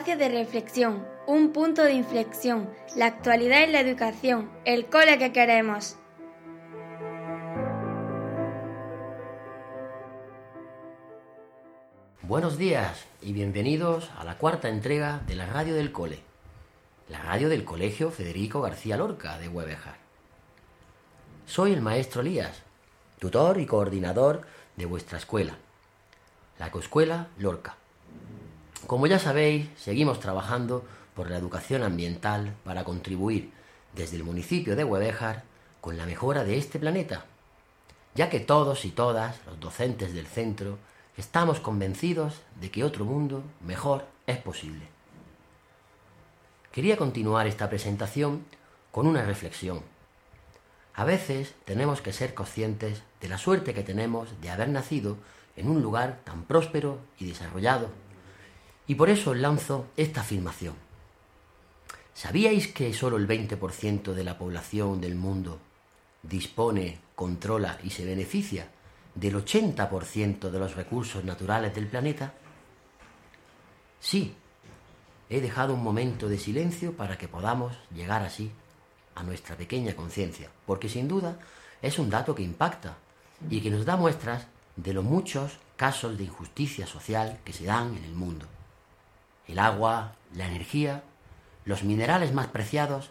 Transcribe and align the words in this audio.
Espacio 0.00 0.16
de 0.16 0.30
reflexión, 0.30 1.06
un 1.26 1.52
punto 1.52 1.84
de 1.84 1.92
inflexión, 1.92 2.70
la 2.96 3.04
actualidad 3.04 3.64
en 3.64 3.72
la 3.72 3.80
educación, 3.80 4.50
el 4.64 4.86
cole 4.86 5.18
que 5.18 5.30
queremos. 5.30 5.96
Buenos 12.22 12.56
días 12.56 13.04
y 13.20 13.34
bienvenidos 13.34 14.10
a 14.16 14.24
la 14.24 14.38
cuarta 14.38 14.70
entrega 14.70 15.20
de 15.26 15.34
la 15.34 15.44
radio 15.44 15.74
del 15.74 15.92
cole, 15.92 16.20
la 17.10 17.18
radio 17.18 17.50
del 17.50 17.66
Colegio 17.66 18.10
Federico 18.10 18.62
García 18.62 18.96
Lorca 18.96 19.36
de 19.36 19.48
Huevejar. 19.48 19.98
Soy 21.44 21.74
el 21.74 21.82
maestro 21.82 22.22
Elías, 22.22 22.62
tutor 23.18 23.60
y 23.60 23.66
coordinador 23.66 24.46
de 24.76 24.86
vuestra 24.86 25.18
escuela, 25.18 25.58
la 26.58 26.70
Coescuela 26.70 27.28
Lorca. 27.36 27.79
Como 28.86 29.06
ya 29.06 29.18
sabéis, 29.18 29.68
seguimos 29.76 30.20
trabajando 30.20 30.84
por 31.14 31.30
la 31.30 31.36
educación 31.36 31.82
ambiental 31.82 32.54
para 32.64 32.84
contribuir 32.84 33.52
desde 33.94 34.16
el 34.16 34.24
municipio 34.24 34.76
de 34.76 34.84
Huevejar 34.84 35.44
con 35.80 35.96
la 35.96 36.06
mejora 36.06 36.44
de 36.44 36.58
este 36.58 36.78
planeta, 36.78 37.24
ya 38.14 38.30
que 38.30 38.40
todos 38.40 38.84
y 38.84 38.90
todas 38.90 39.36
los 39.46 39.60
docentes 39.60 40.12
del 40.14 40.26
centro 40.26 40.78
estamos 41.16 41.60
convencidos 41.60 42.40
de 42.60 42.70
que 42.70 42.84
otro 42.84 43.04
mundo 43.04 43.42
mejor 43.60 44.06
es 44.26 44.38
posible. 44.38 44.86
Quería 46.72 46.96
continuar 46.96 47.46
esta 47.46 47.68
presentación 47.68 48.44
con 48.90 49.06
una 49.06 49.22
reflexión 49.24 49.82
a 51.00 51.04
veces 51.04 51.54
tenemos 51.64 52.02
que 52.02 52.12
ser 52.12 52.34
conscientes 52.34 53.02
de 53.22 53.28
la 53.28 53.38
suerte 53.38 53.72
que 53.72 53.82
tenemos 53.82 54.28
de 54.42 54.50
haber 54.50 54.68
nacido 54.68 55.16
en 55.56 55.70
un 55.70 55.80
lugar 55.80 56.20
tan 56.24 56.44
próspero 56.44 56.98
y 57.18 57.26
desarrollado. 57.26 57.88
Y 58.90 58.96
por 58.96 59.08
eso 59.08 59.34
lanzo 59.34 59.86
esta 59.96 60.22
afirmación. 60.22 60.74
¿Sabíais 62.12 62.66
que 62.66 62.92
solo 62.92 63.18
el 63.18 63.28
20% 63.28 64.14
de 64.14 64.24
la 64.24 64.36
población 64.36 65.00
del 65.00 65.14
mundo 65.14 65.60
dispone, 66.24 66.98
controla 67.14 67.78
y 67.84 67.90
se 67.90 68.04
beneficia 68.04 68.66
del 69.14 69.36
80% 69.36 70.50
de 70.50 70.58
los 70.58 70.74
recursos 70.74 71.22
naturales 71.22 71.72
del 71.72 71.86
planeta? 71.86 72.34
Sí, 74.00 74.34
he 75.28 75.40
dejado 75.40 75.74
un 75.74 75.84
momento 75.84 76.28
de 76.28 76.40
silencio 76.40 76.96
para 76.96 77.16
que 77.16 77.28
podamos 77.28 77.76
llegar 77.94 78.24
así 78.24 78.50
a 79.14 79.22
nuestra 79.22 79.54
pequeña 79.54 79.94
conciencia, 79.94 80.50
porque 80.66 80.88
sin 80.88 81.06
duda 81.06 81.38
es 81.80 81.96
un 82.00 82.10
dato 82.10 82.34
que 82.34 82.42
impacta 82.42 82.96
y 83.48 83.60
que 83.60 83.70
nos 83.70 83.84
da 83.84 83.96
muestras 83.96 84.48
de 84.74 84.92
los 84.94 85.04
muchos 85.04 85.58
casos 85.76 86.18
de 86.18 86.24
injusticia 86.24 86.88
social 86.88 87.38
que 87.44 87.52
se 87.52 87.66
dan 87.66 87.96
en 87.96 88.02
el 88.02 88.16
mundo. 88.16 88.48
El 89.46 89.58
agua, 89.58 90.14
la 90.34 90.46
energía, 90.46 91.02
los 91.64 91.82
minerales 91.82 92.32
más 92.32 92.48
preciados, 92.48 93.10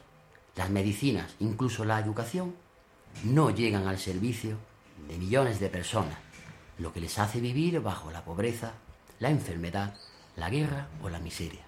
las 0.55 0.69
medicinas, 0.69 1.36
incluso 1.39 1.86
la 1.86 1.99
educación, 1.99 2.55
no 3.23 3.49
llegan 3.49 3.88
al 3.88 3.97
servicio 3.97 4.58
de 5.08 5.17
millones 5.17 5.59
de 5.59 5.69
personas, 5.69 6.17
lo 6.77 6.94
que 6.94 7.02
les 7.02 7.19
hace 7.19 7.39
vivir 7.39 7.80
bajo 7.81 8.11
la 8.11 8.23
pobreza, 8.23 8.73
la 9.19 9.30
enfermedad, 9.30 9.95
la 10.36 10.49
guerra 10.49 10.87
o 11.02 11.09
la 11.09 11.20
miseria. 11.20 11.65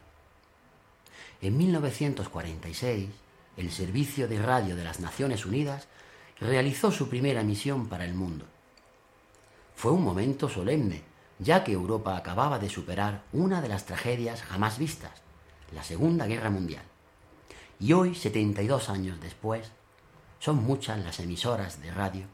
En 1.42 1.58
1946, 1.58 3.10
el 3.58 3.72
Servicio 3.72 4.28
de 4.28 4.42
Radio 4.42 4.76
de 4.76 4.84
las 4.84 5.00
Naciones 5.00 5.46
Unidas 5.46 5.88
realizó 6.40 6.92
su 6.92 7.10
primera 7.10 7.44
misión 7.44 7.88
para 7.88 8.06
el 8.06 8.14
mundo. 8.14 8.46
Fue 9.76 9.92
un 9.92 10.04
momento 10.04 10.50
solemne, 10.50 11.04
ya 11.42 11.64
que 11.64 11.72
Europa 11.72 12.16
acababa 12.16 12.60
de 12.60 12.70
superar 12.70 13.24
una 13.34 13.62
de 13.62 13.68
las 13.68 13.86
tragedias 13.86 14.44
jamás 14.44 14.78
vistas, 14.78 15.12
la 15.74 15.84
Segunda 15.84 16.28
Guerra 16.28 16.52
Mundial. 16.52 16.84
Y 17.80 17.94
hoy, 17.94 18.14
72 18.14 18.90
años 18.90 19.20
después, 19.20 19.72
son 20.40 20.64
muchas 20.64 21.04
las 21.04 21.20
emisoras 21.20 21.82
de 21.82 21.92
radio 21.92 22.28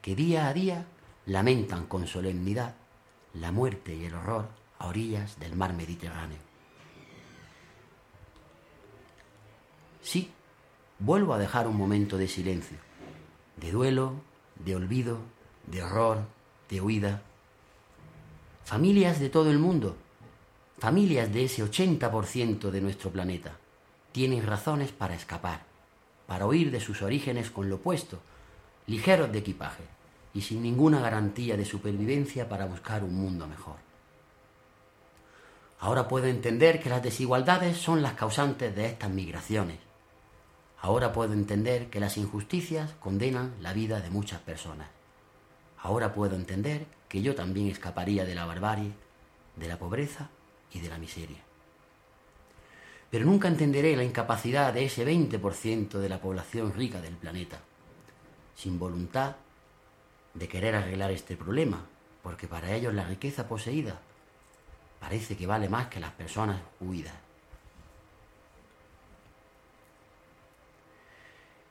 que 0.00 0.14
día 0.14 0.46
a 0.46 0.54
día 0.54 0.86
lamentan 1.26 1.86
con 1.86 2.06
solemnidad 2.06 2.76
la 3.32 3.50
muerte 3.50 3.94
y 3.94 4.04
el 4.04 4.14
horror 4.14 4.48
a 4.78 4.86
orillas 4.86 5.40
del 5.40 5.56
mar 5.56 5.72
Mediterráneo. 5.72 6.38
Sí, 10.00 10.30
vuelvo 11.00 11.34
a 11.34 11.38
dejar 11.38 11.66
un 11.66 11.76
momento 11.76 12.18
de 12.18 12.28
silencio, 12.28 12.78
de 13.56 13.72
duelo, 13.72 14.12
de 14.56 14.76
olvido, 14.76 15.18
de 15.66 15.82
horror, 15.82 16.24
de 16.68 16.80
huida. 16.80 17.22
Familias 18.64 19.20
de 19.20 19.28
todo 19.28 19.50
el 19.50 19.58
mundo, 19.58 19.96
familias 20.78 21.32
de 21.32 21.44
ese 21.44 21.62
80% 21.64 22.70
de 22.70 22.80
nuestro 22.80 23.10
planeta, 23.10 23.56
tienen 24.12 24.46
razones 24.46 24.92
para 24.92 25.14
escapar, 25.14 25.64
para 26.26 26.46
huir 26.46 26.70
de 26.70 26.80
sus 26.80 27.02
orígenes 27.02 27.50
con 27.50 27.68
lo 27.68 27.76
opuesto, 27.76 28.20
ligeros 28.86 29.30
de 29.30 29.38
equipaje 29.38 29.84
y 30.32 30.42
sin 30.42 30.62
ninguna 30.62 31.00
garantía 31.00 31.56
de 31.56 31.64
supervivencia 31.64 32.48
para 32.48 32.66
buscar 32.66 33.04
un 33.04 33.14
mundo 33.14 33.46
mejor. 33.46 33.76
Ahora 35.80 36.08
puedo 36.08 36.26
entender 36.26 36.80
que 36.80 36.90
las 36.90 37.02
desigualdades 37.02 37.76
son 37.76 38.02
las 38.02 38.14
causantes 38.14 38.74
de 38.74 38.86
estas 38.86 39.10
migraciones 39.10 39.78
Ahora 40.84 41.14
puedo 41.14 41.32
entender 41.32 41.88
que 41.88 41.98
las 41.98 42.18
injusticias 42.18 42.92
condenan 43.00 43.54
la 43.62 43.72
vida 43.72 44.02
de 44.02 44.10
muchas 44.10 44.42
personas. 44.42 44.88
Ahora 45.78 46.12
puedo 46.12 46.36
entender 46.36 46.84
que 47.14 47.22
yo 47.22 47.36
también 47.36 47.68
escaparía 47.68 48.24
de 48.24 48.34
la 48.34 48.44
barbarie, 48.44 48.90
de 49.54 49.68
la 49.68 49.78
pobreza 49.78 50.30
y 50.72 50.80
de 50.80 50.88
la 50.88 50.98
miseria. 50.98 51.38
Pero 53.08 53.24
nunca 53.24 53.46
entenderé 53.46 53.94
la 53.94 54.02
incapacidad 54.02 54.74
de 54.74 54.86
ese 54.86 55.06
20% 55.06 56.00
de 56.00 56.08
la 56.08 56.20
población 56.20 56.74
rica 56.74 57.00
del 57.00 57.14
planeta, 57.14 57.60
sin 58.56 58.80
voluntad 58.80 59.36
de 60.34 60.48
querer 60.48 60.74
arreglar 60.74 61.12
este 61.12 61.36
problema, 61.36 61.86
porque 62.20 62.48
para 62.48 62.74
ellos 62.74 62.92
la 62.92 63.04
riqueza 63.04 63.46
poseída 63.46 64.00
parece 64.98 65.36
que 65.36 65.46
vale 65.46 65.68
más 65.68 65.86
que 65.86 66.00
las 66.00 66.10
personas 66.10 66.60
huidas. 66.80 67.14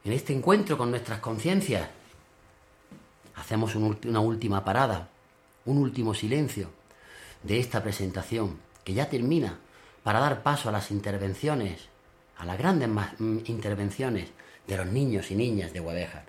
En 0.05 0.13
este 0.13 0.31
encuentro 0.31 0.77
con 0.77 0.89
nuestras 0.89 1.19
conciencias, 1.19 1.89
hacemos 3.35 3.75
una 3.75 4.21
última 4.21 4.63
parada, 4.63 5.09
un 5.65 5.77
último 5.77 6.13
silencio 6.13 6.69
de 7.43 7.59
esta 7.59 7.83
presentación, 7.83 8.59
que 8.83 8.93
ya 8.93 9.09
termina, 9.09 9.59
para 10.03 10.19
dar 10.19 10.43
paso 10.43 10.69
a 10.69 10.71
las 10.71 10.91
intervenciones, 10.91 11.87
a 12.37 12.45
las 12.45 12.57
grandes 12.57 12.89
mm, 12.89 13.39
intervenciones 13.45 14.29
de 14.67 14.77
los 14.77 14.87
niños 14.87 15.31
y 15.31 15.35
niñas 15.35 15.73
de 15.73 15.79
Guadalajara, 15.79 16.25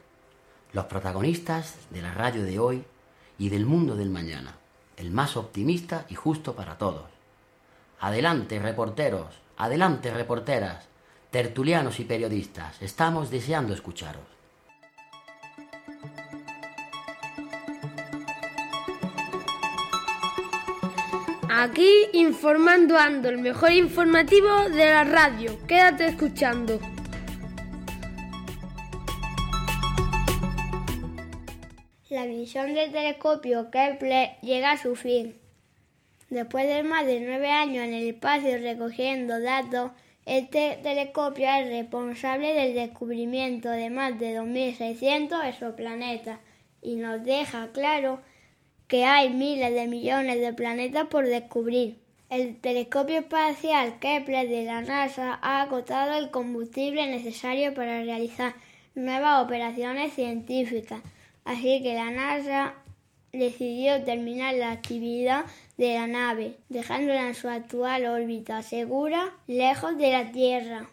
los 0.73 0.87
protagonistas 0.87 1.77
de 1.91 2.03
la 2.03 2.13
radio 2.13 2.45
de 2.45 2.59
hoy 2.59 2.85
y 3.39 3.49
del 3.49 3.67
mundo 3.67 3.97
del 3.97 4.11
mañana, 4.11 4.57
el 4.97 5.11
más 5.11 5.37
optimista 5.37 6.07
y 6.09 6.15
justo 6.15 6.55
para 6.55 6.79
todos. 6.79 7.07
Adelante, 8.01 8.59
reporteros, 8.59 9.35
adelante, 9.57 10.13
reporteras, 10.13 10.87
tertulianos 11.31 12.01
y 12.01 12.05
periodistas, 12.05 12.81
estamos 12.81 13.31
deseando 13.31 13.75
escucharos. 13.75 14.34
Aquí 21.65 22.09
informando 22.13 22.99
ando, 22.99 23.31
el 23.31 23.39
mejor 23.39 23.73
informativo 23.73 24.69
de 24.69 24.85
la 24.85 25.03
radio. 25.03 25.57
Quédate 25.67 26.09
escuchando. 26.09 26.79
La 32.11 32.27
misión 32.27 32.75
del 32.75 32.93
telescopio 32.93 33.71
Kepler 33.71 34.33
llega 34.43 34.73
a 34.73 34.77
su 34.77 34.95
fin. 34.95 35.39
Después 36.29 36.69
de 36.69 36.83
más 36.83 37.07
de 37.07 37.21
nueve 37.21 37.51
años 37.51 37.85
en 37.85 37.95
el 37.95 38.09
espacio 38.09 38.59
recogiendo 38.59 39.41
datos, 39.41 39.93
este 40.27 40.79
telescopio 40.83 41.49
es 41.49 41.69
responsable 41.69 42.53
del 42.53 42.75
descubrimiento 42.75 43.71
de 43.71 43.89
más 43.89 44.19
de 44.19 44.39
2.600 44.39 45.49
exoplanetas 45.49 46.41
y 46.83 46.97
nos 46.97 47.25
deja 47.25 47.69
claro 47.73 48.21
hay 49.03 49.31
miles 49.31 49.73
de 49.73 49.87
millones 49.87 50.41
de 50.41 50.53
planetas 50.53 51.07
por 51.07 51.27
descubrir. 51.27 51.99
El 52.29 52.61
telescopio 52.61 53.21
espacial 53.21 53.99
Kepler 53.99 54.49
de 54.49 54.65
la 54.65 54.83
NASA 54.83 55.39
ha 55.41 55.63
agotado 55.63 56.15
el 56.15 56.31
combustible 56.31 57.07
necesario 57.07 57.73
para 57.75 58.03
realizar 58.03 58.55
nuevas 58.95 59.43
operaciones 59.45 60.13
científicas, 60.13 61.01
así 61.45 61.83
que 61.83 61.95
la 61.95 62.11
NASA 62.11 62.75
decidió 63.33 64.03
terminar 64.05 64.55
la 64.55 64.73
actividad 64.73 65.45
de 65.77 65.95
la 65.95 66.07
nave, 66.07 66.57
dejándola 66.69 67.29
en 67.29 67.35
su 67.35 67.49
actual 67.49 68.07
órbita 68.07 68.63
segura, 68.63 69.33
lejos 69.47 69.97
de 69.99 70.13
la 70.13 70.31
Tierra. 70.31 70.89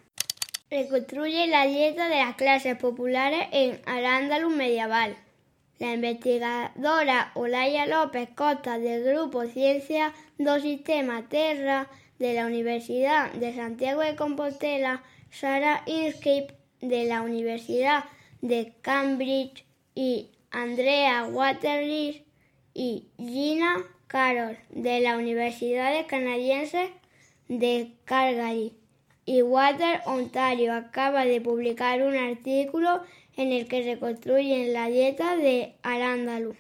Reconstruye 0.69 1.48
la 1.48 1.65
dieta 1.65 2.07
de 2.07 2.18
las 2.18 2.36
clases 2.36 2.77
populares 2.77 3.48
en 3.51 3.81
Al-Ándalus 3.86 4.56
medieval. 4.56 5.15
La 5.81 5.95
investigadora 5.95 7.31
Olaya 7.33 7.88
López 7.88 8.30
Costa 8.36 8.78
del 8.78 9.04
Grupo 9.04 9.48
Ciencia 9.48 10.13
do 10.38 10.60
Sistema 10.60 11.28
Terra 11.28 11.89
de 12.19 12.36
la 12.36 12.45
Universidad 12.45 13.31
de 13.31 13.56
Santiago 13.56 14.01
de 14.01 14.16
Compostela, 14.16 15.01
Sarah 15.31 15.81
Inskip 15.88 16.51
de 16.81 17.06
la 17.06 17.24
Universidad 17.24 18.04
de 18.44 18.75
Cambridge 18.83 19.66
y 19.95 20.30
Andrea 20.51 21.25
Waterley 21.25 22.25
y 22.75 23.07
Gina 23.18 23.84
Carroll 24.06 24.60
de 24.69 25.00
la 25.00 25.18
Universidad 25.18 26.06
Canadiense 26.06 26.92
de 27.48 27.92
Calgary. 28.06 28.75
Y 29.25 29.42
Water 29.42 30.01
Ontario 30.06 30.74
acaba 30.74 31.25
de 31.25 31.42
publicar 31.42 32.04
un 32.04 32.16
artículo 32.16 33.01
en 33.38 33.51
el 33.51 33.68
que 33.68 33.83
reconstruyen 33.83 34.74
la 34.74 34.88
dieta 34.88 35.36
de 35.38 35.75
Arándalo. 35.83 36.56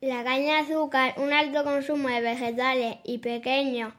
La 0.00 0.24
caña 0.24 0.56
de 0.56 0.72
azúcar, 0.72 1.14
un 1.18 1.32
alto 1.32 1.62
consumo 1.64 2.08
de 2.08 2.20
vegetales 2.20 2.96
y 3.04 3.18
pequeñas 3.18 3.94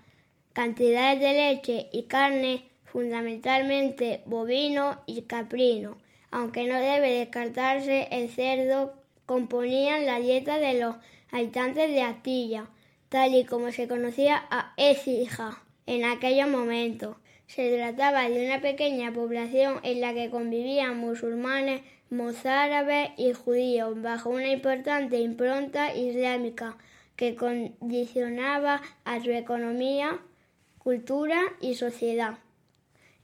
cantidades 0.54 1.19
de 1.19 1.34
leche 1.34 1.90
y 1.92 2.04
carne, 2.04 2.66
fundamentalmente 2.86 4.22
bovino 4.25 5.02
y 5.06 5.22
caprino, 5.24 5.98
aunque 6.30 6.66
no 6.66 6.80
debe 6.80 7.12
descartarse 7.12 8.08
el 8.12 8.30
cerdo, 8.30 8.94
componían 9.25 10.06
la 10.06 10.19
dieta 10.19 10.57
de 10.57 10.80
los 10.80 10.96
habitantes 11.31 11.90
de 11.90 12.02
Astilla, 12.02 12.69
tal 13.10 13.34
y 13.34 13.46
como 13.46 13.72
se 13.72 13.88
conocía 13.88 14.44
a 14.50 14.74
Écija 14.78 15.62
en 15.86 16.06
aquellos 16.06 16.50
momentos. 16.50 17.16
Se 17.53 17.69
trataba 17.75 18.30
de 18.30 18.45
una 18.45 18.62
pequeña 18.62 19.12
población 19.12 19.81
en 19.83 20.00
la 20.00 20.13
que 20.13 20.30
convivían 20.30 20.98
musulmanes, 20.98 21.81
mozárabes 22.09 23.09
y 23.18 23.33
judíos 23.33 24.01
bajo 24.01 24.30
una 24.30 24.48
importante 24.48 25.19
impronta 25.19 25.94
islámica 25.94 26.77
que 27.18 27.36
condicionaba 27.36 28.81
a 29.03 29.21
su 29.21 29.31
economía, 29.31 30.21
cultura 30.77 31.42
y 31.59 31.75
sociedad. 31.75 32.38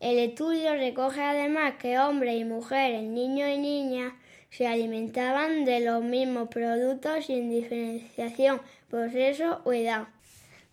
El 0.01 0.19
estudio 0.19 0.73
recoge 0.73 1.21
además 1.21 1.75
que 1.79 1.97
hombres 1.97 2.35
y 2.37 2.43
mujeres, 2.43 3.03
niños 3.03 3.47
y 3.47 3.59
niñas 3.59 4.11
se 4.49 4.67
alimentaban 4.67 5.63
de 5.63 5.79
los 5.79 6.03
mismos 6.03 6.49
productos 6.49 7.27
sin 7.27 7.49
diferenciación 7.49 8.59
por 8.89 9.09
sexo 9.09 9.61
o 9.63 9.71
edad. 9.71 10.09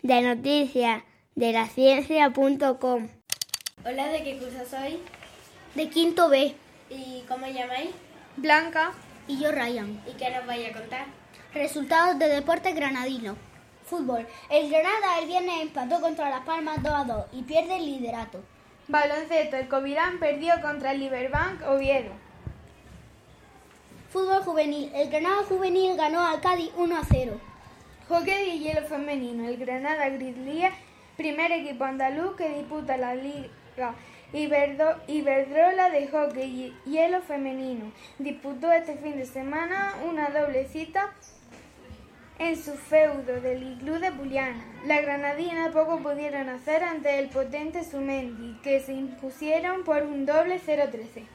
De 0.02 0.22
noticias 0.22 1.04
de 1.36 1.52
la 1.52 1.68
ciencia.com. 1.68 3.08
Hola, 3.86 4.08
¿de 4.08 4.22
qué 4.22 4.38
curso 4.38 4.64
sois? 4.64 4.96
De 5.74 5.90
quinto 5.90 6.30
B. 6.30 6.54
¿Y 6.88 7.22
cómo 7.28 7.46
llamáis? 7.46 7.90
Blanca. 8.34 8.92
Y 9.28 9.38
yo 9.38 9.52
Ryan. 9.52 10.02
¿Y 10.06 10.12
qué 10.12 10.30
nos 10.30 10.46
vais 10.46 10.70
a 10.70 10.78
contar? 10.78 11.04
Resultados 11.52 12.18
de 12.18 12.30
deporte 12.30 12.72
granadino. 12.72 13.36
Fútbol. 13.84 14.26
El 14.48 14.70
Granada 14.70 15.18
el 15.20 15.26
viernes 15.26 15.60
empató 15.60 16.00
contra 16.00 16.30
Las 16.30 16.46
Palmas 16.46 16.82
2 16.82 16.92
a 16.94 17.04
2 17.04 17.24
y 17.32 17.42
pierde 17.42 17.76
el 17.76 17.84
liderato. 17.84 18.42
Baloncesto. 18.88 19.56
El 19.56 19.68
Covirán 19.68 20.18
perdió 20.18 20.54
contra 20.62 20.92
el 20.92 21.00
Liberbank 21.00 21.60
Oviedo. 21.68 22.12
Fútbol 24.08 24.42
juvenil. 24.44 24.92
El 24.94 25.10
Granada 25.10 25.42
juvenil 25.42 25.94
ganó 25.94 26.26
al 26.26 26.40
Cádiz 26.40 26.70
1 26.78 26.96
a 26.96 27.04
0. 27.04 27.38
Hockey 28.08 28.48
y 28.48 28.60
hielo 28.60 28.86
femenino. 28.86 29.46
El 29.46 29.58
Granada 29.58 30.08
Grizzlies, 30.08 30.72
primer 31.18 31.52
equipo 31.52 31.84
andaluz 31.84 32.34
que 32.36 32.48
disputa 32.48 32.96
la 32.96 33.14
Liga 33.14 33.50
Iberdrola 34.32 35.90
de 35.90 36.08
hockey 36.08 36.74
y 36.84 36.90
hielo 36.90 37.20
femenino. 37.22 37.92
Disputó 38.18 38.72
este 38.72 38.96
fin 38.96 39.16
de 39.16 39.26
semana 39.26 39.94
una 40.08 40.30
doble 40.30 40.66
cita 40.66 41.12
en 42.38 42.56
su 42.56 42.72
feudo 42.72 43.40
del 43.40 43.62
iglú 43.62 44.00
de 44.00 44.10
Buliana. 44.10 44.64
La 44.86 45.00
granadina 45.00 45.70
poco 45.72 45.98
pudieron 46.00 46.48
hacer 46.48 46.82
ante 46.82 47.18
el 47.20 47.28
potente 47.28 47.84
Sumendi, 47.84 48.58
que 48.62 48.80
se 48.80 48.92
impusieron 48.92 49.84
por 49.84 50.02
un 50.02 50.26
doble 50.26 50.60
0-13. 50.60 51.26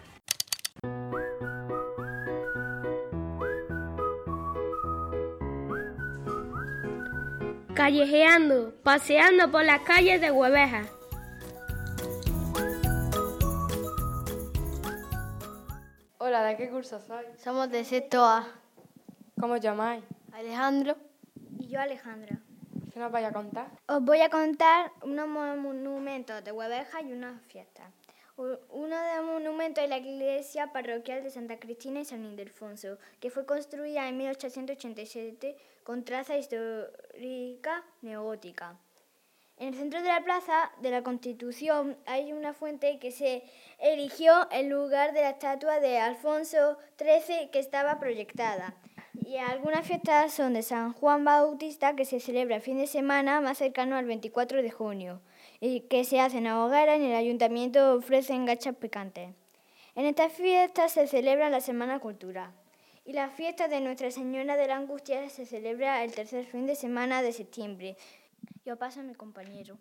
Callejeando, 7.73 8.73
paseando 8.83 9.49
por 9.51 9.63
las 9.63 9.79
calles 9.81 10.19
de 10.19 10.31
Hueveja. 10.31 10.83
Hola, 16.29 16.43
¿de 16.43 16.57
qué 16.57 16.69
curso 16.69 16.99
sois? 16.99 17.25
Somos 17.43 17.71
de 17.71 17.83
sexto 17.83 18.23
A. 18.23 18.47
¿Cómo 19.39 19.55
os 19.55 19.61
llamáis? 19.61 20.03
Alejandro. 20.31 20.95
Y 21.57 21.69
yo 21.69 21.81
Alejandra. 21.81 22.37
¿Qué 22.93 22.99
nos 22.99 23.11
vais 23.11 23.25
a 23.25 23.33
contar? 23.33 23.71
Os 23.87 23.99
voy 24.03 24.21
a 24.21 24.29
contar 24.29 24.91
unos 25.01 25.27
monumentos 25.27 26.43
de 26.43 26.51
Hueveja 26.51 27.01
y 27.01 27.13
unas 27.13 27.41
fiestas. 27.45 27.91
Uno 28.37 28.95
de 28.95 29.15
los 29.15 29.25
monumentos 29.25 29.83
es 29.83 29.89
la 29.89 29.97
iglesia 29.97 30.71
parroquial 30.71 31.23
de 31.23 31.31
Santa 31.31 31.57
Cristina 31.59 32.01
y 32.01 32.05
San 32.05 32.23
Ildefonso, 32.23 32.99
que 33.19 33.31
fue 33.31 33.47
construida 33.47 34.07
en 34.07 34.17
1887 34.17 35.57
con 35.81 36.05
traza 36.05 36.37
histórica 36.37 37.83
neogótica. 38.03 38.77
En 39.59 39.67
el 39.67 39.75
centro 39.75 40.01
de 40.01 40.07
la 40.07 40.23
plaza 40.23 40.71
de 40.81 40.89
la 40.89 41.03
Constitución 41.03 41.97
hay 42.05 42.31
una 42.31 42.53
fuente 42.53 42.97
que 42.97 43.11
se 43.11 43.43
erigió 43.77 44.47
en 44.51 44.69
lugar 44.69 45.11
de 45.11 45.19
la 45.19 45.31
estatua 45.31 45.81
de 45.81 45.99
Alfonso 45.99 46.77
XIII 46.97 47.49
que 47.51 47.59
estaba 47.59 47.99
proyectada. 47.99 48.73
Y 49.25 49.35
algunas 49.35 49.85
fiestas 49.85 50.33
son 50.33 50.53
de 50.53 50.63
San 50.63 50.93
Juan 50.93 51.25
Bautista, 51.25 51.93
que 51.97 52.05
se 52.05 52.21
celebra 52.21 52.55
el 52.55 52.61
fin 52.61 52.77
de 52.77 52.87
semana 52.87 53.41
más 53.41 53.57
cercano 53.57 53.97
al 53.97 54.05
24 54.05 54.63
de 54.63 54.71
junio, 54.71 55.19
y 55.59 55.81
que 55.81 56.05
se 56.05 56.21
hacen 56.21 56.47
a 56.47 56.63
hoguera 56.63 56.95
en 56.95 57.03
el 57.03 57.15
ayuntamiento 57.15 57.95
ofrecen 57.95 58.45
gachas 58.45 58.77
picantes. 58.77 59.31
En 59.93 60.05
estas 60.05 60.31
fiestas 60.31 60.93
se 60.93 61.05
celebra 61.05 61.49
la 61.49 61.59
Semana 61.59 61.99
Cultural. 61.99 62.53
Y 63.03 63.13
la 63.13 63.29
fiesta 63.29 63.67
de 63.67 63.81
Nuestra 63.81 64.09
Señora 64.11 64.55
de 64.55 64.67
la 64.67 64.77
Angustia 64.77 65.29
se 65.29 65.45
celebra 65.45 66.03
el 66.03 66.13
tercer 66.13 66.45
fin 66.45 66.65
de 66.65 66.75
semana 66.75 67.21
de 67.21 67.33
septiembre. 67.33 67.97
Yo 68.69 69.01
mi 69.01 69.15
compañero. 69.15 69.77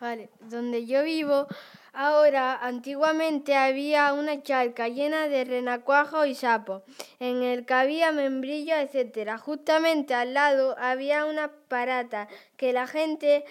Vale, 0.00 0.30
donde 0.40 0.86
yo 0.86 1.02
vivo 1.02 1.46
ahora, 1.92 2.56
antiguamente 2.56 3.54
había 3.54 4.14
una 4.14 4.42
charca 4.42 4.88
llena 4.88 5.28
de 5.28 5.44
renacuajos 5.44 6.26
y 6.26 6.34
sapos, 6.34 6.84
en 7.20 7.42
el 7.42 7.66
que 7.66 7.74
había 7.74 8.10
membrillos, 8.10 8.78
etcétera. 8.78 9.36
Justamente 9.36 10.14
al 10.14 10.32
lado 10.32 10.74
había 10.78 11.26
una 11.26 11.52
parata 11.68 12.28
que 12.56 12.72
la 12.72 12.86
gente 12.86 13.44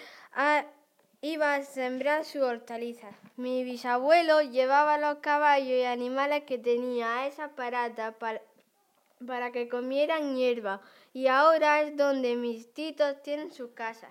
iba 1.20 1.54
a 1.54 1.62
sembrar 1.62 2.24
sus 2.24 2.42
hortalizas. 2.42 3.14
Mi 3.36 3.62
bisabuelo 3.62 4.42
llevaba 4.42 4.98
los 4.98 5.18
caballos 5.18 5.68
y 5.68 5.84
animales 5.84 6.42
que 6.42 6.58
tenía 6.58 7.18
a 7.18 7.26
esa 7.28 7.50
parata 7.50 8.10
para, 8.10 8.42
para 9.24 9.52
que 9.52 9.68
comieran 9.68 10.34
hierba 10.34 10.80
y 11.12 11.28
ahora 11.28 11.82
es 11.82 11.96
donde 11.96 12.34
mis 12.34 12.72
titos 12.74 13.22
tienen 13.22 13.52
sus 13.52 13.70
casas. 13.70 14.10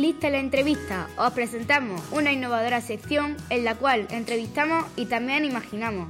Lista 0.00 0.30
la 0.30 0.38
entrevista. 0.38 1.08
Os 1.18 1.30
presentamos 1.34 2.00
una 2.10 2.32
innovadora 2.32 2.80
sección 2.80 3.36
en 3.50 3.66
la 3.66 3.74
cual 3.74 4.06
entrevistamos 4.10 4.86
y 4.96 5.04
también 5.04 5.44
imaginamos. 5.44 6.08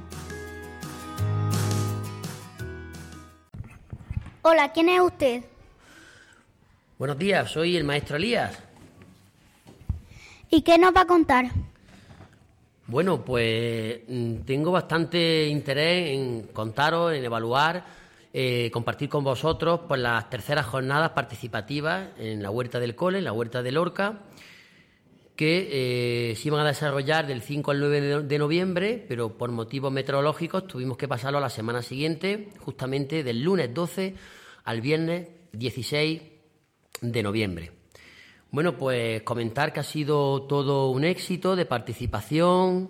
Hola, 4.43 4.71
¿quién 4.71 4.87
es 4.87 5.01
usted? 5.01 5.43
Buenos 6.97 7.17
días, 7.17 7.51
soy 7.51 7.75
el 7.75 7.83
maestro 7.83 8.15
Elías. 8.15 8.57
¿Y 10.49 10.61
qué 10.61 10.77
nos 10.77 10.95
va 10.95 11.01
a 11.01 11.07
contar? 11.07 11.47
Bueno, 12.87 13.25
pues 13.25 14.03
mm, 14.07 14.35
tengo 14.45 14.71
bastante 14.71 15.47
interés 15.47 16.11
en 16.11 16.43
contaros, 16.53 17.13
en 17.13 17.25
evaluar, 17.25 17.83
eh, 18.33 18.69
compartir 18.71 19.09
con 19.09 19.25
vosotros 19.25 19.81
pues, 19.87 19.99
las 19.99 20.29
terceras 20.29 20.65
jornadas 20.65 21.11
participativas 21.11 22.09
en 22.17 22.41
la 22.41 22.49
Huerta 22.49 22.79
del 22.79 22.95
Cole, 22.95 23.17
en 23.17 23.25
la 23.25 23.33
Huerta 23.33 23.61
del 23.61 23.77
Orca, 23.77 24.23
que 25.35 26.31
eh, 26.31 26.35
se 26.35 26.47
iban 26.47 26.65
a 26.65 26.69
desarrollar 26.69 27.27
del 27.27 27.41
5 27.41 27.71
al 27.71 27.79
9 27.79 28.23
de, 28.23 28.37
noviembre, 28.37 29.03
pero 29.07 29.37
por 29.37 29.51
motivos 29.51 29.91
meteorológicos 29.91 30.67
tuvimos 30.67 30.97
que 30.97 31.07
pasarlo 31.07 31.39
a 31.39 31.41
la 31.41 31.49
semana 31.49 31.81
siguiente, 31.81 32.49
justamente 32.59 33.23
del 33.23 33.41
lunes 33.41 33.73
12 33.73 34.15
al 34.63 34.79
viernes 34.79 35.27
16 35.51 36.21
de 37.01 37.23
noviembre. 37.23 37.71
Bueno, 38.51 38.77
pues 38.77 39.23
comentar 39.23 39.73
que 39.73 39.79
ha 39.79 39.83
sido 39.83 40.43
todo 40.43 40.89
un 40.89 41.03
éxito 41.03 41.55
de 41.55 41.65
participación, 41.65 42.89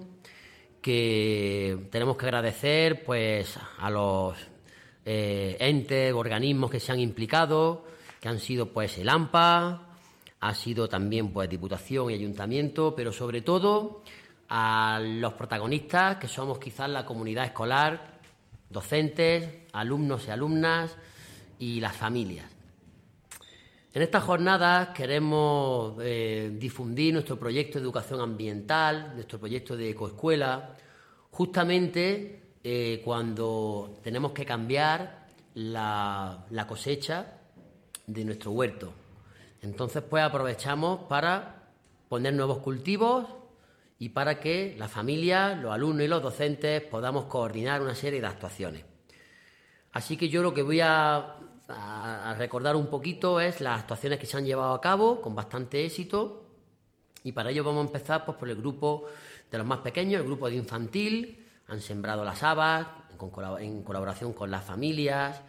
que 0.82 1.88
tenemos 1.90 2.18
que 2.18 2.26
agradecer 2.26 3.04
pues 3.04 3.58
a 3.78 3.90
los 3.90 4.36
eh, 5.06 5.58
entes, 5.60 6.14
organismos 6.14 6.72
que 6.72 6.80
se 6.80 6.92
han 6.92 7.00
implicado, 7.00 7.86
que 8.20 8.30
han 8.30 8.40
sido 8.40 8.68
pues 8.68 8.98
el 8.98 9.10
AMPA, 9.10 9.88
ha 10.40 10.54
sido 10.56 10.88
también 10.90 11.32
pues 11.32 11.50
Diputación 11.50 12.12
y 12.12 12.16
Ayuntamiento, 12.16 12.96
pero 12.96 13.12
sobre 13.12 13.42
todo 13.42 14.04
a 14.50 15.00
los 15.02 15.34
protagonistas 15.34 16.18
que 16.18 16.28
somos 16.28 16.60
quizás 16.60 16.90
la 16.90 17.06
comunidad 17.06 17.46
escolar, 17.46 18.20
docentes, 18.70 19.50
alumnos 19.74 20.28
y 20.28 20.32
alumnas, 20.32 20.98
y 21.62 21.80
las 21.80 21.96
familias. 21.96 22.48
En 23.94 24.02
estas 24.02 24.24
jornadas 24.24 24.90
queremos 24.90 25.96
eh, 26.02 26.52
difundir 26.58 27.14
nuestro 27.14 27.38
proyecto 27.38 27.78
de 27.78 27.84
educación 27.84 28.20
ambiental, 28.20 29.14
nuestro 29.14 29.40
proyecto 29.40 29.78
de 29.78 29.92
ecoescuela, 29.92 30.76
justamente 31.30 32.41
eh, 32.64 33.02
cuando 33.04 34.00
tenemos 34.04 34.34
que 34.34 34.46
cambiar 34.46 35.28
la, 35.56 36.66
cosecha 36.68 37.40
de 38.06 38.26
nuestro 38.26 38.52
huerto. 38.52 38.94
Entonces, 39.62 40.04
pues 40.08 40.24
aprovechamos 40.24 41.02
para 41.08 41.64
poner 42.08 42.34
nuevos 42.34 42.60
cultivos 42.60 43.26
y 44.00 44.10
para 44.10 44.40
que 44.40 44.76
la 44.78 44.88
familia, 44.88 45.56
los 45.56 45.72
alumnos 45.72 46.04
y 46.04 46.08
los 46.08 46.22
docentes 46.22 46.82
podamos 46.82 47.26
coordinar 47.26 47.82
una 47.82 47.96
serie 47.96 48.22
de 48.22 48.28
actuaciones. 48.28 48.86
Así 49.94 50.18
que 50.18 50.30
yo 50.30 50.42
lo 50.42 50.54
que 50.54 50.62
voy 50.62 50.82
a, 50.82 51.38
recordar 52.38 52.76
un 52.76 52.88
poquito 52.88 53.40
es 53.40 53.62
las 53.62 53.80
actuaciones 53.80 54.20
que 54.20 54.26
se 54.26 54.36
han 54.36 54.46
llevado 54.46 54.74
a 54.74 54.82
cabo 54.82 55.22
con 55.22 55.34
bastante 55.34 55.86
éxito 55.86 56.44
y 57.24 57.32
para 57.32 57.52
ello 57.52 57.64
vamos 57.64 57.86
a 57.86 57.88
empezar 57.88 58.26
pues, 58.26 58.38
por 58.38 58.50
el 58.50 58.58
grupo 58.58 59.06
de 59.50 59.58
los 59.58 59.66
más 59.66 59.80
pequeños, 59.80 60.20
el 60.20 60.28
grupo 60.28 60.50
de 60.50 60.56
infantil, 60.56 61.41
han 61.72 61.80
sembrado 61.80 62.26
las 62.26 62.44
habas 62.44 62.86
en 63.60 63.84
colaboración 63.84 64.34
con 64.34 64.52
las 64.52 64.66
familias 64.66 65.42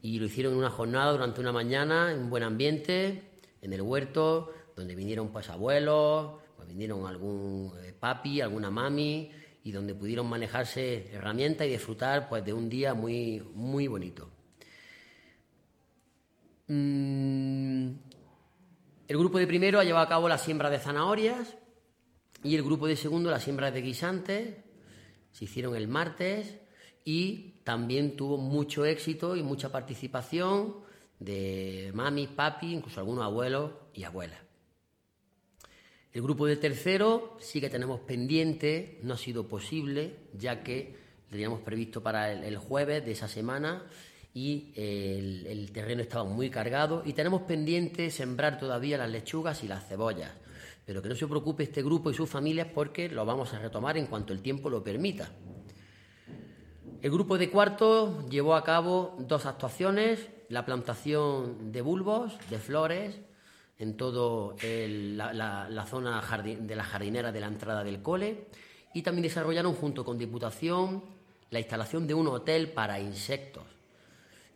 y 0.00 0.18
lo 0.18 0.24
hicieron 0.24 0.54
en 0.54 0.60
una 0.60 0.70
jornada 0.70 1.12
durante 1.12 1.40
una 1.40 1.52
mañana 1.52 2.12
en 2.12 2.20
un 2.20 2.30
buen 2.30 2.44
ambiente, 2.44 3.30
en 3.60 3.72
el 3.74 3.82
huerto, 3.82 4.54
donde 4.74 4.94
vinieron 4.94 5.28
pues 5.28 5.50
abuelos, 5.50 6.40
pues 6.56 6.66
vinieron 6.66 7.06
algún 7.06 7.72
eh, 7.82 7.92
papi, 7.92 8.40
alguna 8.40 8.70
mami 8.70 9.30
y 9.64 9.70
donde 9.70 9.94
pudieron 9.94 10.26
manejarse 10.28 11.10
herramientas 11.12 11.66
y 11.66 11.70
disfrutar 11.70 12.26
pues 12.30 12.42
de 12.42 12.54
un 12.54 12.70
día 12.70 12.94
muy 12.94 13.42
muy 13.52 13.86
bonito. 13.86 14.30
Mm, 16.68 17.90
el 19.08 19.18
grupo 19.18 19.38
de 19.38 19.46
primero 19.46 19.78
ha 19.78 19.84
llevado 19.84 20.06
a 20.06 20.08
cabo 20.08 20.26
la 20.26 20.38
siembra 20.38 20.70
de 20.70 20.78
zanahorias 20.78 21.54
y 22.42 22.56
el 22.56 22.62
grupo 22.62 22.86
de 22.86 22.96
segundo 22.96 23.30
la 23.30 23.40
siembra 23.40 23.70
de 23.70 23.82
guisantes. 23.82 24.65
Se 25.36 25.44
hicieron 25.44 25.76
el 25.76 25.86
martes 25.86 26.56
y 27.04 27.60
también 27.62 28.16
tuvo 28.16 28.38
mucho 28.38 28.86
éxito 28.86 29.36
y 29.36 29.42
mucha 29.42 29.70
participación 29.70 30.76
de 31.18 31.90
mami, 31.92 32.26
papi, 32.26 32.72
incluso 32.72 33.00
algunos 33.00 33.22
abuelos 33.22 33.72
y 33.92 34.04
abuelas. 34.04 34.40
El 36.14 36.22
grupo 36.22 36.46
de 36.46 36.56
tercero 36.56 37.36
sí 37.38 37.60
que 37.60 37.68
tenemos 37.68 38.00
pendiente, 38.00 38.98
no 39.02 39.12
ha 39.12 39.18
sido 39.18 39.46
posible, 39.46 40.16
ya 40.32 40.62
que 40.62 40.96
lo 41.26 41.32
teníamos 41.32 41.60
previsto 41.60 42.02
para 42.02 42.32
el, 42.32 42.56
jueves 42.56 43.04
de 43.04 43.12
esa 43.12 43.28
semana 43.28 43.84
y 44.32 44.72
el, 44.74 45.46
el, 45.48 45.70
terreno 45.70 46.00
estaba 46.00 46.24
muy 46.24 46.48
cargado 46.48 47.02
y 47.04 47.12
tenemos 47.12 47.42
pendiente 47.42 48.10
sembrar 48.10 48.58
todavía 48.58 48.96
las 48.96 49.10
lechugas 49.10 49.62
y 49.62 49.68
las 49.68 49.86
cebollas. 49.86 50.32
Pero 50.86 51.02
que 51.02 51.08
no 51.10 51.16
se 51.16 51.26
preocupe 51.26 51.64
este 51.64 51.82
grupo 51.82 52.10
y 52.10 52.14
sus 52.14 52.30
familias 52.30 52.68
porque 52.72 53.10
lo 53.10 53.26
vamos 53.26 53.52
a 53.52 53.58
retomar 53.58 53.98
en 53.98 54.06
cuanto 54.06 54.32
el 54.32 54.40
tiempo 54.40 54.70
lo 54.70 54.82
permita. 54.82 55.28
El 57.02 57.10
grupo 57.10 57.36
de 57.36 57.50
cuarto 57.50 58.26
llevó 58.30 58.54
a 58.54 58.64
cabo 58.64 59.16
dos 59.18 59.44
actuaciones 59.44 60.28
la 60.48 60.64
plantación 60.64 61.72
de 61.72 61.82
bulbos, 61.82 62.38
de 62.48 62.58
flores, 62.58 63.20
en 63.78 63.96
toda 63.96 64.54
la, 64.62 65.86
zona 65.86 66.22
de 66.42 66.76
la 66.76 66.84
jardinera 66.84 67.32
de 67.32 67.40
la 67.40 67.48
entrada 67.48 67.84
del 67.84 68.00
cole 68.00 68.46
y 68.94 69.02
también 69.02 69.24
desarrollaron 69.24 69.74
junto 69.74 70.04
con 70.04 70.16
Diputación 70.16 71.04
la 71.50 71.58
instalación 71.58 72.06
de 72.06 72.14
un 72.14 72.26
hotel 72.28 72.70
para 72.70 72.98
insectos, 72.98 73.64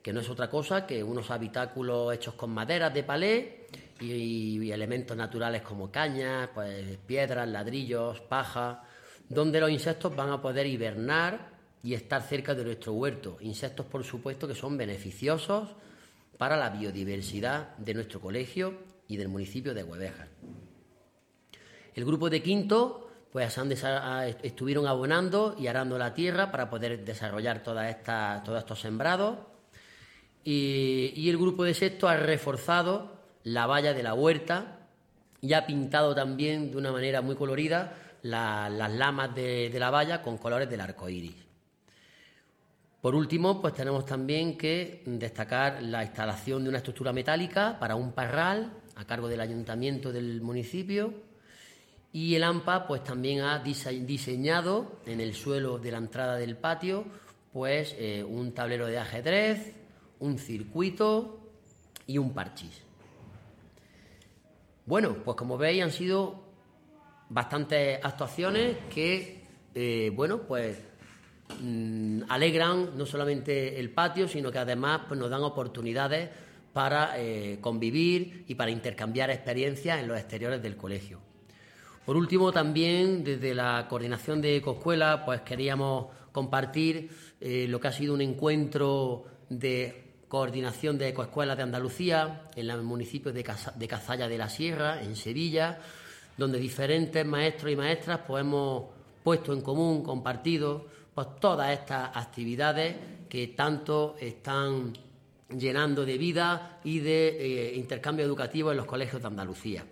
que 0.02 0.12
no 0.12 0.20
es 0.20 0.30
otra 0.30 0.49
cosa 0.49 0.87
que 0.87 1.04
unos 1.04 1.30
habitáculos 1.30 2.14
hechos 2.14 2.34
con 2.34 2.50
maderas 2.50 2.94
de 2.94 3.02
palé 3.02 3.59
y, 4.00 4.71
elementos 4.73 5.16
naturales 5.16 5.62
como 5.62 5.90
cañas, 5.90 6.49
pues, 6.54 6.97
piedras, 7.07 7.49
ladrillos, 7.49 8.21
paja, 8.21 8.85
donde 9.28 9.61
los 9.61 9.71
insectos 9.71 10.14
van 10.14 10.30
a 10.30 10.40
poder 10.40 10.66
hibernar 10.66 11.50
y 11.83 11.95
estar 11.95 12.23
cerca 12.23 12.54
de 12.54 12.64
nuestro 12.64 12.92
huerto. 12.92 13.38
Insectos, 13.40 13.87
por 13.87 14.04
supuesto, 14.04 14.49
que 14.49 14.54
son 14.54 14.76
beneficiosos 14.76 15.69
para 16.37 16.57
la 16.57 16.71
biodiversidad 16.71 17.76
de 17.76 17.95
nuestro 17.95 18.21
colegio 18.21 18.75
y 19.09 19.16
del 19.16 19.28
municipio 19.28 19.75
de 19.75 19.83
Huevejas. 19.83 20.28
El 21.95 22.04
grupo 22.04 22.30
de 22.30 22.42
quinto 22.42 23.11
pues 23.33 23.57
estuvieron 24.42 24.87
abonando 24.87 25.54
y 25.59 25.69
arando 25.69 25.97
la 25.99 26.14
tierra 26.14 26.50
para 26.50 26.69
poder 26.69 27.04
desarrollar 27.04 27.62
todos 27.62 28.59
estos 28.59 28.80
sembrados. 28.80 29.38
Y, 30.42 31.28
el 31.28 31.37
grupo 31.37 31.64
de 31.64 31.75
sexto 31.75 32.09
ha 32.09 32.16
reforzado 32.16 33.19
la 33.44 33.66
valla 33.66 33.94
de 33.94 34.02
la 34.02 34.14
huerta 34.14 34.88
y 35.40 35.52
ha 35.54 35.66
pintado 35.66 36.14
también 36.14 36.70
de 36.70 36.76
una 36.76 36.92
manera 36.92 37.23
muy 37.23 37.37
colorida 37.37 37.97
las 38.23 38.92
lamas 38.92 39.35
de, 39.35 39.70
de 39.70 39.80
la 39.80 39.90
valla 39.90 40.23
con 40.23 40.37
colores 40.37 40.68
del 40.68 40.80
arco 40.80 41.09
iris. 41.09 41.37
Por 43.00 43.14
último, 43.14 43.62
pues 43.62 43.73
tenemos 43.73 44.04
también 44.04 44.59
que 44.59 45.02
destacar 45.06 45.82
la 45.82 46.04
instalación 46.04 46.62
de 46.62 46.68
una 46.68 46.78
estructura 46.78 47.14
metálica 47.14 47.78
para 47.80 47.97
un 47.97 48.12
parral 48.12 48.75
a 48.97 49.06
cargo 49.06 49.26
del 49.28 49.40
ayuntamiento 49.40 50.12
del 50.12 50.42
municipio 50.42 51.14
y 52.12 52.35
el 52.35 52.44
AMPA 52.44 52.87
pues 52.87 53.02
también 53.02 53.40
ha 53.40 53.61
diseñado 53.61 55.00
en 55.06 55.20
el 55.20 55.35
suelo 55.35 55.78
de 55.78 55.92
la 55.92 55.99
entrada 55.99 56.37
del 56.37 56.56
patio 56.56 57.06
pues 57.52 57.94
eh, 57.99 58.23
un 58.23 58.52
tablero 58.52 58.87
de 58.87 58.99
ajedrez, 58.99 59.75
un 60.18 60.38
circuito 60.38 61.40
y 62.06 62.18
un 62.18 62.35
parchís. 62.35 62.82
Bueno, 64.90 65.14
pues 65.25 65.37
como 65.37 65.56
veis 65.56 65.82
han 65.82 65.92
sido 65.92 66.42
bastantes 67.28 68.00
actuaciones 68.02 68.76
que, 68.92 69.47
eh, 69.73 70.11
bueno, 70.12 70.42
pues 70.42 70.90
Mm, 71.59 72.23
alegran 72.28 72.97
no 72.97 73.06
solamente 73.06 73.78
el 73.80 73.90
patio, 73.90 74.28
sino 74.28 74.52
que 74.52 74.59
además 74.59 75.02
pues, 75.09 75.18
nos 75.18 75.30
dan 75.30 75.42
oportunidades 75.42 76.28
para 76.73 77.18
eh, 77.18 77.59
convivir 77.61 78.44
y 78.47 78.54
para 78.54 78.70
intercambiar 78.70 79.30
experiencias 79.30 79.99
en 79.99 80.06
los 80.06 80.18
exteriores 80.18 80.62
del 80.62 80.76
colegio. 80.76 81.18
Por 82.06 82.16
último, 82.16 82.52
también 82.52 83.25
desde 83.25 83.54
la 83.54 83.87
coordinación 83.88 84.40
de 84.40 84.56
Ecoescuela, 84.56 85.25
pues 85.25 85.40
queríamos 85.42 86.06
compartir 86.32 87.11
eh, 87.40 87.66
lo 87.68 87.80
que 87.80 87.88
ha 87.88 87.92
sido 87.92 88.14
un 88.14 88.20
encuentro 88.20 89.25
de 89.49 90.09
coordinación 90.30 90.96
de 90.96 91.08
ecoescuelas 91.08 91.56
de 91.56 91.64
Andalucía 91.64 92.42
en 92.54 92.70
el 92.70 92.82
municipio 92.82 93.32
de, 93.32 93.42
Cazalla 93.42 94.28
de 94.28 94.38
la 94.38 94.49
Sierra, 94.49 95.02
en 95.02 95.16
Sevilla, 95.16 95.80
donde 96.37 96.60
diferentes 96.60 97.26
maestros 97.26 97.72
y 97.72 97.76
maestras 97.76 98.20
pues, 98.25 98.42
hemos 98.42 98.84
puesto 99.25 99.52
en 99.52 99.60
común, 99.60 100.04
compartido 100.04 100.87
pues 101.12 101.26
todas 101.40 101.72
estas 101.72 102.16
actividades 102.16 102.94
que 103.28 103.49
tanto 103.49 104.14
están 104.20 104.92
llenando 105.49 106.06
de 106.06 106.16
vida 106.16 106.78
y 106.84 107.00
de 107.00 107.72
eh, 107.72 107.75
intercambio 107.75 108.25
educativo 108.25 108.70
en 108.70 108.76
los 108.76 108.87
colegios 108.87 109.20
de 109.20 109.26
Andalucía. 109.26 109.84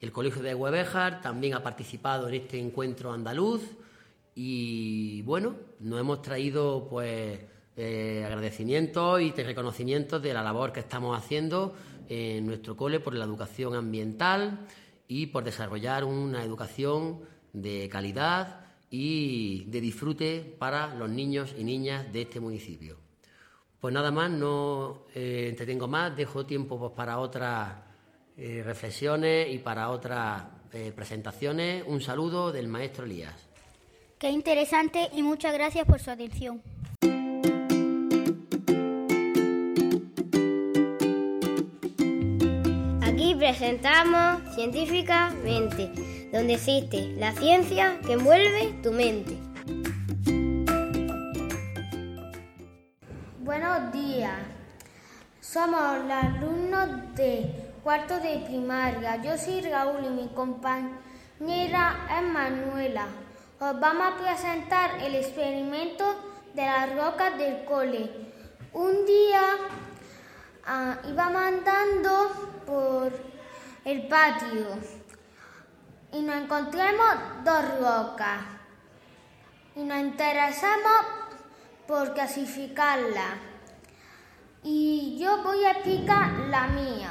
El 0.00 0.10
Colegio 0.10 0.42
de 0.42 0.52
Huevejar 0.52 1.22
también 1.22 1.54
ha 1.54 1.62
participado 1.62 2.26
en 2.26 2.34
este 2.34 2.58
encuentro 2.58 3.12
andaluz 3.12 3.62
y 4.34 5.22
bueno, 5.22 5.54
nos 5.78 6.00
hemos 6.00 6.22
traído 6.22 6.88
pues 6.90 7.38
eh, 7.76 8.22
agradecimientos 8.24 9.20
y 9.20 9.32
reconocimientos 9.32 10.22
de 10.22 10.34
la 10.34 10.42
labor 10.42 10.72
que 10.72 10.80
estamos 10.80 11.16
haciendo 11.16 11.74
en 12.08 12.46
nuestro 12.46 12.76
cole 12.76 13.00
por 13.00 13.14
la 13.14 13.24
educación 13.24 13.74
ambiental 13.74 14.66
y 15.08 15.26
por 15.26 15.44
desarrollar 15.44 16.04
una 16.04 16.42
educación 16.42 17.20
de 17.52 17.88
calidad 17.88 18.66
y 18.90 19.64
de 19.64 19.80
disfrute 19.80 20.56
para 20.58 20.94
los 20.94 21.10
niños 21.10 21.54
y 21.56 21.64
niñas 21.64 22.12
de 22.12 22.22
este 22.22 22.40
municipio. 22.40 22.98
Pues 23.80 23.92
nada 23.92 24.10
más, 24.10 24.30
no 24.30 25.04
eh, 25.14 25.46
entretengo 25.50 25.86
más, 25.86 26.16
dejo 26.16 26.46
tiempo 26.46 26.78
pues, 26.78 26.92
para 26.92 27.18
otras 27.18 27.74
eh, 28.36 28.62
reflexiones 28.64 29.52
y 29.52 29.58
para 29.58 29.90
otras 29.90 30.44
eh, 30.72 30.92
presentaciones. 30.94 31.84
Un 31.86 32.00
saludo 32.00 32.52
del 32.52 32.68
maestro 32.68 33.04
Elías. 33.04 33.34
Qué 34.18 34.30
interesante 34.30 35.10
y 35.14 35.22
muchas 35.22 35.52
gracias 35.52 35.86
por 35.86 36.00
su 36.00 36.10
atención. 36.10 36.62
Presentamos 43.46 44.42
científicamente 44.56 45.92
donde 46.32 46.54
existe 46.54 47.14
la 47.16 47.30
ciencia 47.30 47.96
que 48.04 48.14
envuelve 48.14 48.74
tu 48.82 48.90
mente. 48.90 49.38
Buenos 53.38 53.92
días, 53.92 54.34
somos 55.40 55.80
los 55.98 56.10
alumnos 56.10 57.14
de 57.14 57.54
cuarto 57.84 58.18
de 58.18 58.38
primaria. 58.48 59.22
Yo 59.22 59.38
soy 59.38 59.60
Raúl 59.60 60.04
y 60.04 60.08
mi 60.08 60.28
compañera 60.30 62.08
es 62.18 62.28
Manuela. 62.28 63.06
Os 63.60 63.78
vamos 63.78 64.08
a 64.08 64.16
presentar 64.16 64.98
el 65.04 65.14
experimento 65.14 66.04
de 66.52 66.62
las 66.62 66.96
rocas 66.96 67.38
del 67.38 67.64
cole. 67.64 68.10
Un 68.72 69.06
día 69.06 69.40
Ah, 70.68 70.98
íbamos 71.08 71.42
andando 71.42 72.30
por 72.66 73.12
el 73.86 74.08
patio 74.08 74.66
y 76.12 76.20
nos 76.20 76.42
encontramos 76.42 77.44
dos 77.44 77.64
rocas 77.78 78.40
y 79.76 79.84
nos 79.84 79.98
interesamos 79.98 81.06
por 81.86 82.12
clasificarla. 82.12 83.38
Y 84.64 85.16
yo 85.20 85.40
voy 85.44 85.64
a 85.64 85.70
explicar 85.70 86.32
la 86.50 86.66
mía. 86.66 87.10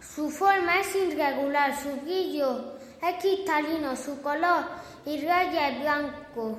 Su 0.00 0.30
forma 0.30 0.80
es 0.80 0.96
irregular, 0.96 1.78
su 1.78 1.90
brillo 2.00 2.78
es 3.02 3.20
cristalino, 3.20 3.94
su 3.96 4.22
color 4.22 4.64
y 5.04 5.20
raya 5.26 5.68
es 5.68 5.80
blanco. 5.80 6.58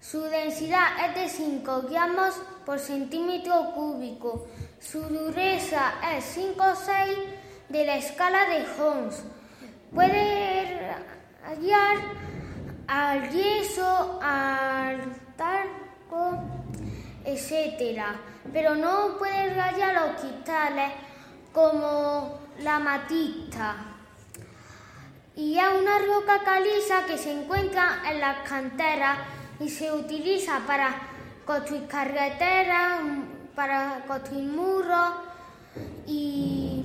Su 0.00 0.22
densidad 0.22 0.88
es 1.06 1.14
de 1.14 1.28
5 1.28 1.82
gramos 1.88 2.34
por 2.66 2.80
centímetro 2.80 3.72
cúbico. 3.76 4.48
Su 4.80 5.02
dureza 5.02 5.94
es 6.16 6.24
5 6.24 6.64
o 6.64 6.74
6 6.74 7.18
de 7.68 7.84
la 7.84 7.96
escala 7.96 8.46
de 8.46 8.66
Holmes. 8.80 9.22
Puede 9.94 10.94
hallar 11.44 11.96
al 12.86 13.30
yeso, 13.30 14.18
al 14.22 15.14
talco, 15.36 16.42
etc. 17.24 18.02
Pero 18.52 18.74
no 18.74 19.18
puede 19.18 19.54
rayar 19.54 19.94
los 19.94 20.20
cristales 20.20 20.92
como 21.52 22.38
la 22.60 22.78
matista. 22.78 23.76
Y 25.36 25.56
es 25.56 25.68
una 25.80 25.98
roca 26.00 26.42
caliza 26.44 27.06
que 27.06 27.16
se 27.16 27.30
encuentra 27.30 28.02
en 28.10 28.20
las 28.20 28.48
canteras 28.48 29.18
y 29.60 29.68
se 29.68 29.92
utiliza 29.92 30.60
para 30.66 30.94
construir 31.44 31.86
carreteras, 31.86 33.00
para 33.54 34.02
construir 34.06 34.48
muros 34.48 35.10
y 36.06 36.77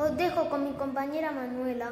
os 0.00 0.16
dejo 0.16 0.48
con 0.48 0.64
mi 0.64 0.72
compañera 0.72 1.30
Manuela. 1.30 1.90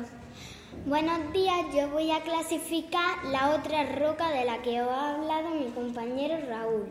Buenos 0.87 1.31
días, 1.31 1.67
yo 1.75 1.91
voy 1.91 2.11
a 2.11 2.23
clasificar 2.23 3.23
la 3.27 3.55
otra 3.55 3.85
roca 3.97 4.31
de 4.31 4.47
la 4.47 4.63
que 4.63 4.81
os 4.81 4.89
ha 4.89 5.15
hablado 5.17 5.51
mi 5.51 5.67
compañero 5.73 6.39
Raúl. 6.49 6.89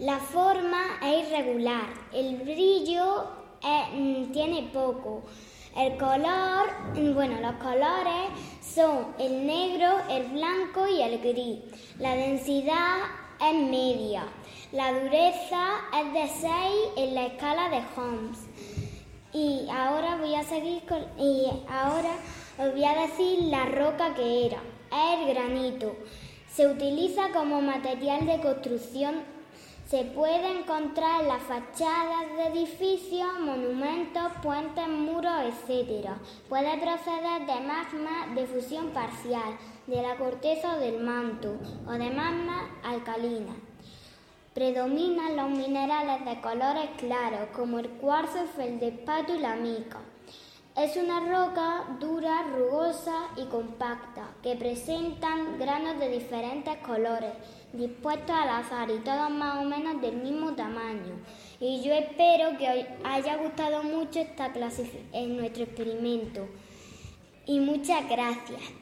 La 0.00 0.18
forma 0.18 0.82
es 1.02 1.28
irregular, 1.28 1.86
el 2.12 2.36
brillo 2.36 3.24
mm, 3.62 4.32
tiene 4.32 4.68
poco, 4.70 5.22
el 5.78 5.96
color, 5.96 6.68
bueno, 7.14 7.40
los 7.40 7.54
colores 7.54 8.28
son 8.60 9.14
el 9.18 9.46
negro, 9.46 9.88
el 10.10 10.24
blanco 10.24 10.86
y 10.88 11.00
el 11.00 11.20
gris. 11.20 11.60
La 11.98 12.14
densidad 12.14 12.98
es 13.40 13.54
media. 13.54 14.24
La 14.72 14.92
dureza 14.92 15.80
es 16.00 16.12
de 16.12 16.28
6 16.28 16.50
en 16.96 17.14
la 17.14 17.26
escala 17.26 17.70
de 17.70 17.82
Holmes. 17.96 18.38
Y 19.32 19.66
ahora 19.70 20.16
voy 20.16 20.34
a 20.34 20.42
seguir 20.42 20.82
con 20.86 21.02
y 21.18 21.46
ahora 21.68 22.14
os 22.58 22.72
voy 22.72 22.84
a 22.84 23.06
decir 23.06 23.44
la 23.44 23.64
roca 23.66 24.14
que 24.14 24.46
era. 24.46 24.58
Es 24.90 25.20
el 25.20 25.34
granito. 25.34 25.96
Se 26.50 26.66
utiliza 26.66 27.30
como 27.32 27.62
material 27.62 28.26
de 28.26 28.40
construcción 28.40 29.22
se 29.92 30.04
puede 30.04 30.58
encontrar 30.58 31.20
en 31.20 31.28
las 31.28 31.42
fachadas 31.42 32.34
de 32.34 32.46
edificios, 32.46 33.28
monumentos, 33.40 34.32
puentes, 34.42 34.88
muros, 34.88 35.34
etc. 35.68 36.08
Puede 36.48 36.78
proceder 36.78 37.44
de 37.44 37.60
magma 37.60 38.34
de 38.34 38.46
fusión 38.46 38.88
parcial, 38.92 39.58
de 39.86 40.00
la 40.00 40.16
corteza 40.16 40.76
o 40.76 40.80
del 40.80 40.98
manto, 41.02 41.58
o 41.86 41.92
de 41.92 42.10
magma 42.10 42.70
alcalina. 42.82 43.54
Predominan 44.54 45.36
los 45.36 45.50
minerales 45.50 46.24
de 46.26 46.40
colores 46.40 46.90
claros, 46.98 47.48
como 47.54 47.78
el 47.78 47.88
cuarzo, 47.88 48.40
el 48.42 48.48
feldespato 48.48 49.34
y 49.34 49.38
la 49.38 49.56
mica. 49.56 50.00
Es 50.76 50.96
una 50.96 51.20
roca 51.20 51.84
dura, 52.00 52.42
rugosa 52.54 53.28
y 53.36 53.44
compacta, 53.46 54.28
que 54.42 54.56
presentan 54.56 55.58
granos 55.58 55.98
de 55.98 56.08
diferentes 56.08 56.76
colores 56.78 57.32
dispuestos 57.72 58.34
al 58.34 58.48
azar 58.48 58.90
y 58.90 58.98
todos 58.98 59.30
más 59.30 59.64
o 59.64 59.68
menos 59.68 60.00
del 60.00 60.16
mismo 60.16 60.52
tamaño. 60.54 61.14
Y 61.60 61.82
yo 61.82 61.92
espero 61.92 62.56
que 62.58 62.68
os 62.68 62.86
haya 63.04 63.36
gustado 63.36 63.82
mucho 63.82 64.20
esta 64.20 64.52
clase 64.52 65.06
en 65.12 65.36
nuestro 65.36 65.64
experimento. 65.64 66.46
Y 67.46 67.60
muchas 67.60 68.08
gracias. 68.08 68.81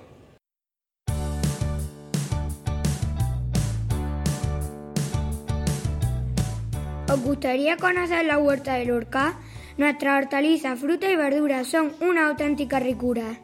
¿Os 7.13 7.21
gustaría 7.25 7.77
conocer 7.77 8.25
la 8.25 8.39
huerta 8.39 8.75
del 8.75 8.93
Orca? 8.93 9.37
Nuestras 9.77 10.23
hortalizas, 10.23 10.79
frutas 10.79 11.11
y 11.11 11.17
verduras 11.17 11.67
son 11.67 11.93
una 12.01 12.29
auténtica 12.29 12.79
ricura. 12.79 13.37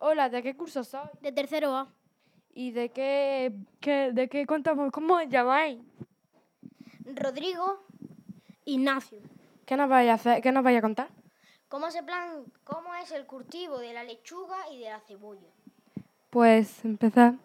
Hola, 0.00 0.28
¿de 0.28 0.42
qué 0.42 0.54
curso 0.54 0.84
sois? 0.84 1.08
De 1.22 1.32
tercero 1.32 1.74
A. 1.74 1.88
¿Y 2.52 2.72
de 2.72 2.90
qué, 2.90 3.54
qué, 3.80 4.10
de 4.12 4.28
qué 4.28 4.44
contamos? 4.44 4.92
¿Cómo 4.92 5.14
os 5.14 5.28
llamáis? 5.30 5.80
Rodrigo 7.16 7.86
Ignacio. 8.66 9.20
¿Qué 9.64 9.78
nos 9.78 9.88
vais 9.88 10.10
a 10.10 10.14
hacer? 10.14 10.42
¿Qué 10.42 10.52
nos 10.52 10.62
vais 10.62 10.76
a 10.76 10.82
contar? 10.82 11.08
¿Cómo, 11.68 11.90
se 11.90 12.02
plan, 12.02 12.44
¿Cómo 12.62 12.94
es 12.96 13.10
el 13.12 13.24
cultivo 13.24 13.78
de 13.78 13.94
la 13.94 14.04
lechuga 14.04 14.58
y 14.70 14.80
de 14.80 14.90
la 14.90 15.00
cebolla? 15.00 15.48
Pues 16.28 16.84
empezar. 16.84 17.36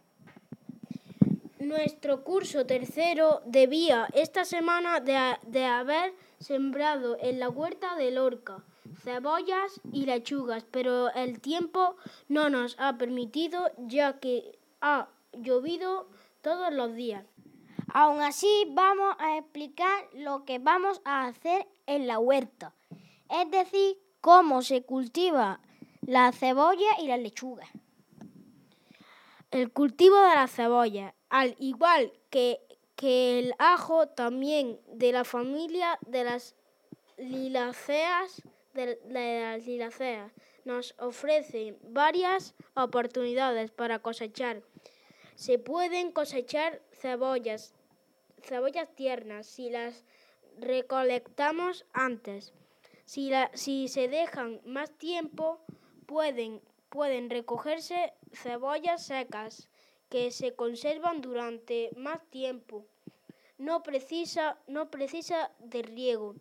Nuestro 1.60 2.24
curso 2.24 2.65
tercero 2.65 3.41
debía 3.45 4.08
esta 4.13 4.45
semana 4.45 5.00
de, 5.00 5.38
de 5.48 5.65
haber 5.65 6.13
sembrado 6.39 7.17
en 7.19 7.39
la 7.39 7.50
huerta 7.50 7.95
de 7.95 8.12
Lorca 8.12 8.63
cebollas 9.04 9.80
y 9.91 10.06
lechugas, 10.06 10.65
pero 10.69 11.10
el 11.13 11.39
tiempo 11.39 11.95
no 12.28 12.50
nos 12.50 12.76
ha 12.80 12.98
permitido 12.98 13.72
ya 13.78 14.19
que 14.19 14.60
ha 14.82 15.10
llovido 15.34 16.10
todos 16.41 16.74
los 16.74 16.93
días. 16.95 17.26
Aún 17.93 18.22
así, 18.22 18.67
vamos 18.72 19.15
a 19.19 19.38
explicar 19.38 20.08
lo 20.13 20.45
que 20.45 20.60
vamos 20.60 21.02
a 21.06 21.26
hacer 21.26 21.67
en 21.88 22.08
la 22.08 22.19
huerta, 22.19 22.74
es 23.30 23.50
decir, 23.50 23.98
cómo 24.22 24.62
se 24.62 24.84
cultiva 24.84 25.60
la 26.02 26.32
cebolla 26.32 27.00
y 27.02 27.08
la 27.08 27.17
lechuga. 27.17 27.67
El 29.52 29.72
cultivo 29.72 30.19
de 30.22 30.36
la 30.36 30.48
cebolla, 30.48 31.15
al 31.30 31.56
igual 31.60 32.12
que, 32.30 32.60
que 32.96 33.39
el 33.39 33.54
ajo, 33.60 34.08
también 34.08 34.80
de 34.88 35.12
la 35.12 35.24
familia 35.24 36.00
de 36.08 36.24
las 36.24 36.56
liláceas, 37.18 38.42
de, 38.74 38.96
de 39.06 39.42
las 39.42 39.65
liláceas, 39.65 40.32
nos 40.65 40.96
ofrece 41.00 41.76
varias 41.84 42.56
oportunidades 42.76 43.72
para 43.72 44.00
cosechar. 44.00 44.62
Se 45.36 45.58
pueden 45.58 46.12
cosechar 46.12 46.82
cebollas, 46.92 47.74
cebollas 48.44 48.94
tiernas 48.96 49.48
si 49.48 49.70
las 49.70 50.04
recolectamos 50.60 51.86
antes. 51.94 52.54
Si, 53.06 53.30
la, 53.30 53.50
si 53.54 53.88
se 53.88 54.08
dejan 54.08 54.62
más 54.65 54.92
tiempo, 54.92 55.60
pueden, 56.06 56.62
pueden 56.89 57.30
recogerse 57.30 58.13
cebollas 58.34 59.06
secas 59.06 59.70
que 60.10 60.32
se 60.32 60.54
conservan 60.56 61.22
durante 61.22 61.91
más 61.95 62.22
tiempo. 62.30 62.86
No 63.58 63.84
precisa, 63.84 64.58
no 64.67 64.89
precisa 64.89 65.52
de 65.60 65.82
riego 65.82 66.36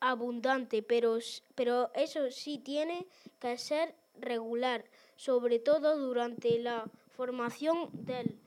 abundante, 0.00 0.82
pero, 0.82 1.18
pero 1.54 1.90
eso 1.94 2.30
sí 2.30 2.58
tiene 2.58 3.06
que 3.40 3.56
ser 3.56 3.94
regular, 4.20 4.84
sobre 5.16 5.58
todo 5.58 5.98
durante 5.98 6.58
la 6.58 6.90
formación 7.16 7.88
del, 7.92 8.38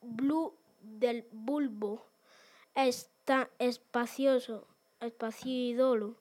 blue, 0.00 0.54
del 0.80 1.26
bulbo. 1.32 2.06
Está 2.74 3.50
espacioso, 3.58 4.66
espacidolo, 5.00 6.16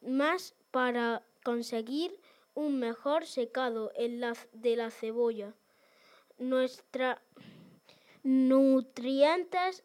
más 0.00 0.54
para 0.70 1.22
conseguir 1.42 2.16
un 2.54 2.78
mejor 2.78 3.26
secado 3.26 3.90
en 3.96 4.20
de 4.52 4.76
la 4.76 4.90
cebolla. 4.90 5.54
Nuestra 6.40 7.22
nutrientes, 8.22 9.84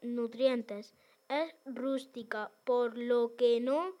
nutrientes 0.00 0.94
es 1.28 1.54
rústica, 1.64 2.50
por 2.64 2.96
lo 2.96 3.34
que 3.34 3.60
no 3.60 3.94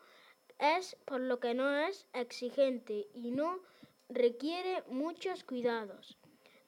es, 0.58 0.96
por 1.04 1.20
lo 1.20 1.40
que 1.40 1.54
no 1.54 1.76
es 1.76 2.06
exigente 2.12 3.08
y 3.12 3.32
no 3.32 3.58
requiere 4.08 4.84
muchos 4.88 5.42
cuidados. 5.42 6.16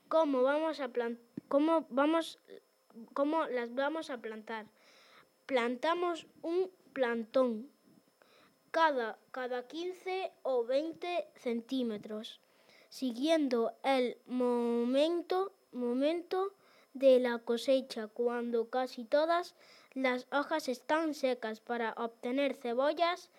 ¿Cómo 0.09 0.43
vamos 0.43 0.81
a 0.81 0.91
cómo 1.47 1.87
vamos 1.91 2.39
cómo 3.15 3.47
las 3.47 3.73
vamos 3.73 4.11
a 4.11 4.19
plantar? 4.19 4.67
Plantamos 5.47 6.27
un 6.43 6.71
plantón 6.93 7.71
cada, 8.73 9.17
cada 9.31 9.67
15 9.67 10.33
o 10.43 10.65
20 10.65 11.29
centímetros, 11.37 12.41
siguiendo 12.91 13.73
el 13.83 14.19
momento, 14.27 15.53
momento 15.73 16.53
de 16.93 17.21
la 17.21 17.39
cosecha, 17.39 18.09
cuando 18.09 18.69
casi 18.69 19.05
todas 19.05 19.55
las 19.95 20.27
hojas 20.33 20.69
están 20.69 21.15
secas 21.15 21.61
para 21.61 21.95
obtener 21.97 22.55
cebollas 22.55 23.31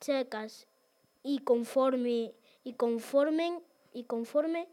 secas 0.00 0.66
y 1.22 1.40
conforme 1.40 2.32
y 2.64 2.74
y 3.92 4.04
conforme 4.04 4.68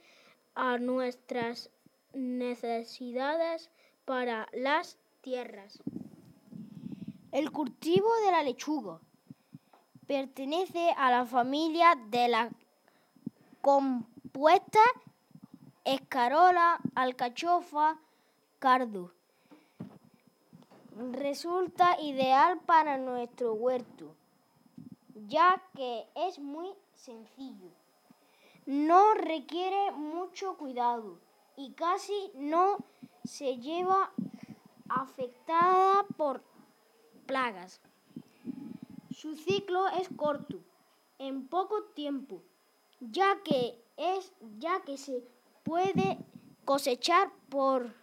a 0.55 0.77
nuestras 0.77 1.69
necesidades 2.13 3.69
para 4.05 4.47
las 4.53 4.97
tierras. 5.21 5.79
El 7.31 7.51
cultivo 7.51 8.07
de 8.25 8.31
la 8.31 8.43
lechuga 8.43 8.99
pertenece 10.05 10.91
a 10.97 11.11
la 11.11 11.25
familia 11.25 11.97
de 12.09 12.27
la 12.27 12.49
compuesta 14.37 14.79
escarola, 15.83 16.79
alcachofa, 16.93 17.97
cardo. 18.59 19.11
Resulta 21.13 21.99
ideal 22.01 22.59
para 22.59 22.99
nuestro 22.99 23.55
huerto, 23.55 24.15
ya 25.27 25.59
que 25.75 26.05
es 26.13 26.37
muy 26.37 26.69
sencillo. 26.93 27.71
No 28.67 29.15
requiere 29.15 29.91
mucho 29.93 30.55
cuidado 30.55 31.17
y 31.55 31.71
casi 31.71 32.31
no 32.35 32.77
se 33.23 33.57
lleva 33.57 34.11
afectada 34.87 36.05
por 36.15 36.43
plagas. 37.25 37.81
Su 39.09 39.35
ciclo 39.35 39.87
es 39.99 40.07
corto, 40.15 40.59
en 41.17 41.47
poco 41.47 41.85
tiempo, 41.95 42.43
ya 42.99 43.41
que 43.43 43.86
es 43.97 44.31
ya 44.59 44.81
que 44.81 44.97
se 44.97 45.23
puede 45.63 46.17
cosechar 46.65 47.31
por 47.49 47.93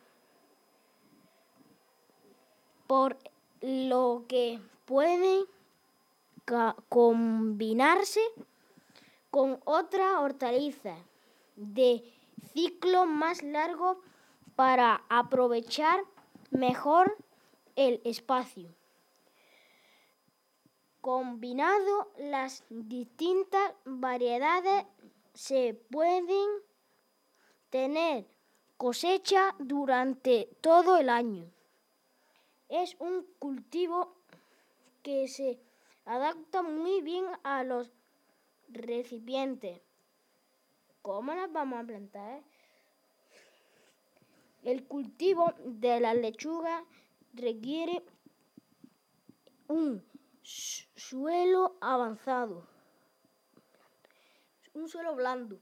por 2.86 3.16
lo 3.60 4.24
que 4.28 4.60
puede 4.84 5.46
combinarse 6.88 8.20
con 9.30 9.60
otra 9.64 10.20
hortaliza 10.20 10.96
de 11.56 12.04
ciclo 12.52 13.06
más 13.06 13.42
largo 13.42 14.00
para 14.54 15.02
aprovechar 15.08 16.00
mejor 16.50 17.16
el 17.76 18.00
espacio. 18.04 18.68
Combinado 21.00 22.12
las 22.18 22.64
distintas 22.68 23.74
variedades 23.84 24.84
se 25.34 25.74
pueden 25.90 26.48
tener 27.70 28.26
cosecha 28.76 29.54
durante 29.58 30.48
todo 30.60 30.96
el 30.96 31.08
año. 31.08 31.50
Es 32.68 32.96
un 32.98 33.26
cultivo 33.38 34.16
que 35.02 35.28
se 35.28 35.60
adapta 36.04 36.62
muy 36.62 37.02
bien 37.02 37.26
a 37.42 37.64
los 37.64 37.92
recipientes. 38.68 39.80
¿Cómo 41.02 41.34
las 41.34 41.52
vamos 41.52 41.80
a 41.80 41.86
plantar? 41.86 42.42
El 44.62 44.86
cultivo 44.86 45.52
de 45.58 46.00
la 46.00 46.14
lechuga 46.14 46.84
requiere 47.34 48.02
un 49.68 50.02
suelo 50.42 51.76
avanzado, 51.80 52.66
un 54.74 54.88
suelo 54.88 55.14
blando, 55.14 55.58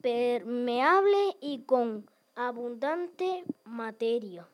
permeable 0.00 1.36
y 1.40 1.64
con 1.64 2.08
abundante 2.36 3.44
materia 3.64 4.48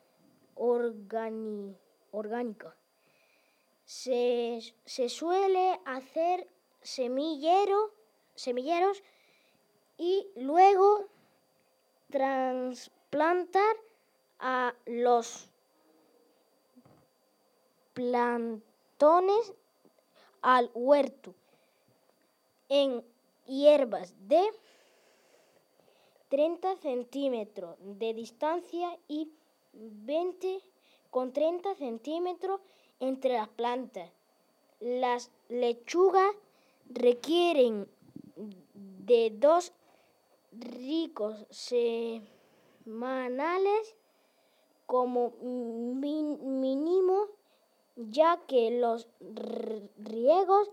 orgánica. 0.54 2.74
Se, 3.84 4.60
suele 5.08 5.78
hacer 5.84 6.48
semillero, 6.82 7.92
semilleros 8.34 9.02
y 9.98 10.26
luego 10.36 11.06
trasplantar 12.10 13.76
a 14.38 14.74
los 14.86 15.50
plantones 17.92 19.54
al 20.42 20.70
huerto 20.74 21.34
en 22.68 23.04
hierbas 23.46 24.14
de 24.28 24.42
30 26.28 26.76
centímetros 26.76 27.76
de 27.80 28.14
distancia 28.14 28.98
y 29.08 29.30
20 29.72 30.60
con 31.10 31.32
30 31.32 31.74
centímetros 31.76 32.60
entre 33.00 33.34
las 33.34 33.48
plantas. 33.48 34.10
Las 34.80 35.30
lechugas 35.48 36.34
requieren 36.88 37.88
de 38.74 39.30
dos 39.30 39.72
ricos 40.52 41.46
semanales 42.84 43.96
como 44.86 45.32
mínimo, 45.42 47.26
ya 47.96 48.38
que 48.46 48.70
los 48.70 49.08
riegos 49.98 50.70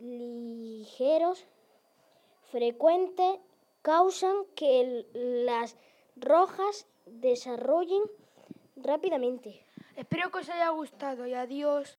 ligeros 0.00 1.44
frecuentes 2.50 3.38
causan 3.82 4.44
que 4.54 5.06
las 5.12 5.76
rojas 6.16 6.86
desarrollen 7.06 8.02
rápidamente. 8.76 9.64
Espero 9.96 10.30
que 10.30 10.38
os 10.38 10.48
haya 10.48 10.70
gustado 10.70 11.26
y 11.26 11.34
adiós. 11.34 11.98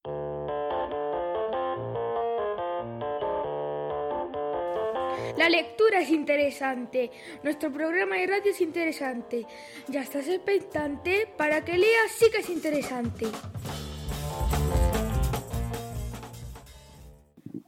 La 5.37 5.47
lectura 5.47 6.01
es 6.01 6.09
interesante, 6.09 7.11
nuestro 7.43 7.71
programa 7.71 8.15
de 8.17 8.27
radio 8.27 8.51
es 8.51 8.61
interesante. 8.61 9.45
Ya 9.87 10.01
estás 10.01 10.27
expectante 10.27 11.27
para 11.37 11.63
que 11.63 11.77
leas, 11.77 12.11
sí 12.11 12.29
que 12.29 12.39
es 12.39 12.49
interesante. 12.49 13.27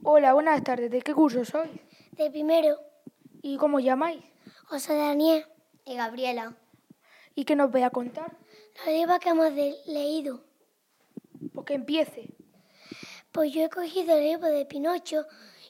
Hola, 0.04 0.34
buenas 0.34 0.64
tardes. 0.64 0.90
¿De 0.90 1.00
qué 1.00 1.14
curso 1.14 1.44
sois? 1.44 1.70
De 2.10 2.28
primero. 2.28 2.76
¿Y 3.40 3.56
cómo 3.56 3.78
llamáis? 3.78 4.20
José 4.64 4.96
Daniel. 4.96 5.46
Y 5.84 5.94
Gabriela. 5.94 6.56
¿Y 7.36 7.44
qué 7.44 7.54
nos 7.54 7.70
voy 7.70 7.82
a 7.82 7.90
contar? 7.90 8.36
La 8.84 8.90
libros 8.90 9.20
que 9.20 9.28
hemos 9.28 9.52
leído. 9.52 10.42
Pues 11.54 11.66
que 11.66 11.74
empiece. 11.74 12.34
Pues 13.30 13.52
yo 13.52 13.62
he 13.62 13.68
cogido 13.68 14.16
el 14.16 14.24
libro 14.24 14.48
de 14.48 14.66
Pinocho 14.66 15.24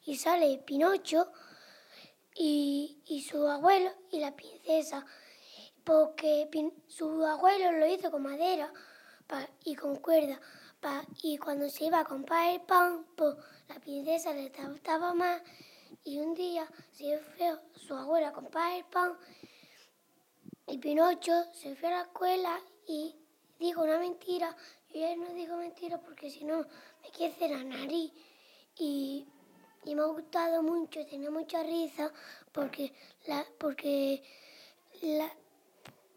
y 0.06 0.16
sale 0.16 0.62
Pinocho 0.64 1.30
y, 2.34 3.02
y 3.04 3.20
su 3.24 3.46
abuelo 3.46 3.90
y 4.10 4.20
la 4.20 4.34
princesa. 4.34 5.04
Porque 5.84 6.48
su 6.88 7.22
abuelo 7.26 7.72
lo 7.72 7.86
hizo 7.86 8.10
con 8.10 8.22
madera 8.22 8.72
y 9.64 9.74
con 9.74 9.96
cuerda. 9.96 10.40
y 11.22 11.36
cuando 11.38 11.68
se 11.68 11.84
iba 11.84 12.00
a 12.00 12.04
comprar 12.04 12.54
el 12.54 12.62
pan, 12.62 13.04
pues 13.14 13.36
la 13.72 13.80
princesa 13.80 14.32
le 14.32 14.50
trataba 14.50 15.14
más. 15.14 15.40
Y 16.04 16.18
un 16.18 16.34
día 16.34 16.66
se 16.92 17.18
fue 17.18 17.56
su 17.76 17.94
abuela 17.94 18.28
a 18.28 18.32
comprar 18.32 18.72
el 18.72 18.84
pan 18.84 19.16
y 20.66 20.78
Pinocho 20.78 21.32
se 21.52 21.74
fue 21.74 21.88
a 21.88 21.92
la 21.92 22.02
escuela 22.02 22.60
y 22.86 23.14
dijo 23.58 23.82
una 23.82 23.98
mentira. 23.98 24.56
Y 24.92 25.02
él 25.02 25.20
no 25.20 25.32
dijo 25.32 25.56
mentira 25.56 25.98
porque 25.98 26.30
si 26.30 26.44
no 26.44 26.58
me 27.02 27.10
quede 27.10 27.48
la 27.48 27.64
nariz. 27.64 28.12
Y, 28.78 29.26
me 29.84 30.00
ha 30.00 30.06
gustado 30.06 30.62
mucho, 30.62 31.04
tenía 31.06 31.30
mucha 31.30 31.62
risa 31.62 32.12
porque 32.52 32.92
la, 33.26 33.44
porque 33.58 34.22
la, 35.02 35.30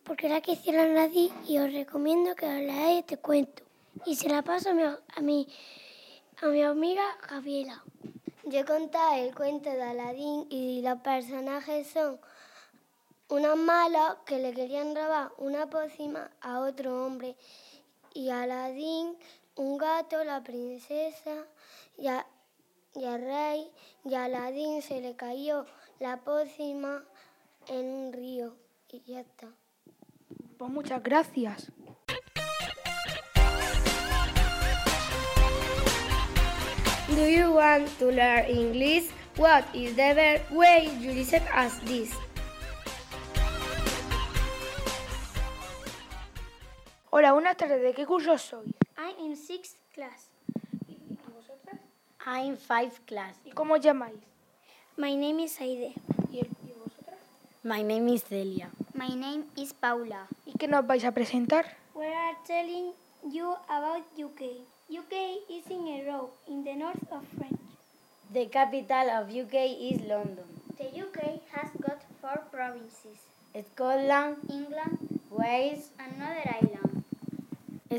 porque 0.04 0.30
la 0.30 0.40
la 0.40 0.88
nariz 0.88 1.32
y 1.48 1.58
os 1.58 1.74
recomiendo 1.74 2.36
que 2.36 2.46
os 2.46 2.62
leáis 2.62 3.00
este 3.00 3.18
cuento. 3.18 3.64
Y 4.06 4.16
se 4.16 4.30
la 4.30 4.44
paso 4.44 4.70
a 4.70 4.74
mi, 4.74 4.84
a 4.84 5.22
mi, 5.22 5.48
a 6.42 6.48
mi 6.48 6.64
amiga 6.64 7.04
Gabriela. 7.30 7.84
Yo 8.44 8.66
conté 8.66 8.98
el 9.20 9.34
cuento 9.34 9.70
de 9.70 9.82
Aladín 9.82 10.48
y 10.50 10.82
los 10.82 11.00
personajes 11.00 11.88
son 11.88 12.20
una 13.30 13.56
mala 13.56 14.18
que 14.26 14.40
le 14.40 14.54
querían 14.54 14.96
robar 14.96 15.32
una 15.38 15.70
pócima 15.70 16.30
a 16.42 16.60
otro 16.60 17.06
hombre 17.06 17.36
y 18.14 18.30
Aladín, 18.30 19.16
un 19.56 19.78
gato, 19.78 20.24
la 20.24 20.44
princesa 20.44 21.46
y, 21.98 22.08
a, 22.08 22.26
el 22.96 23.22
rey 23.22 23.72
y 24.04 24.16
a 24.16 24.26
Aladín 24.26 24.82
se 24.82 25.02
le 25.02 25.16
cayó 25.16 25.66
la 26.00 26.18
pócima 26.18 27.04
en 27.68 27.86
un 27.86 28.14
río 28.14 28.56
y 28.90 29.02
ya 29.02 29.22
está. 29.22 29.48
Pues 30.58 30.72
muchas 30.72 31.02
gracias. 31.02 31.72
Do 37.08 37.22
you 37.30 37.54
want 37.54 37.88
to 38.00 38.10
learn 38.12 38.46
English? 38.50 39.10
What 39.38 39.64
is 39.76 39.94
the 39.96 40.14
best 40.16 40.50
way 40.52 40.90
you 41.00 41.12
listen 41.14 41.44
as 41.54 41.78
this? 41.86 42.12
Hola, 47.12 47.32
buenas 47.34 47.58
tardes. 47.58 47.82
¿De 47.82 47.94
qué 47.94 48.06
curso 48.06 48.38
soy? 48.38 48.74
I'm 48.98 49.16
in 49.20 49.36
sixth 49.36 49.78
class. 49.94 50.30
¿Y 50.88 50.98
vosotras? 51.34 51.80
I'm 52.26 52.58
five 52.58 52.92
class. 53.06 53.36
¿Y 53.46 53.52
cómo 53.52 53.76
os 53.76 53.82
llamáis? 53.82 54.20
My 54.98 55.16
name 55.16 55.44
is 55.44 55.60
Aide. 55.62 55.94
¿Y, 56.32 56.40
el- 56.40 56.50
y 56.68 56.72
vosotras? 56.74 57.20
My 57.64 57.84
name 57.84 58.10
is 58.14 58.24
Celia. 58.24 58.70
My 58.94 59.10
name 59.10 59.46
is 59.56 59.74
Paula. 59.74 60.28
¿Y 60.46 60.54
qué 60.58 60.68
nos 60.68 60.86
vais 60.88 61.04
a 61.06 61.12
presentar? 61.12 61.66
We 61.94 62.08
are 62.08 62.36
telling 62.48 62.94
you 63.32 63.54
about 63.70 64.04
UK. 64.18 64.42
UK 64.88 65.42
is 65.50 65.66
in 65.72 65.88
a 65.88 66.06
row 66.08 66.30
in 66.48 66.64
the 66.64 66.76
north 66.76 67.12
of 67.12 67.26
France. 67.36 67.58
The 68.32 68.46
capital 68.46 69.10
of 69.10 69.30
UK 69.30 69.74
is 69.82 70.00
London. 70.02 70.46
The 70.78 70.86
UK 70.86 71.42
has 71.54 71.72
got 71.82 72.04
four 72.22 72.44
provinces 72.52 73.18
Scotland, 73.74 74.38
England 74.48 75.20
Wales, 75.32 75.90
and 75.98 76.20
Northern 76.20 76.54
Ireland. 76.54 77.04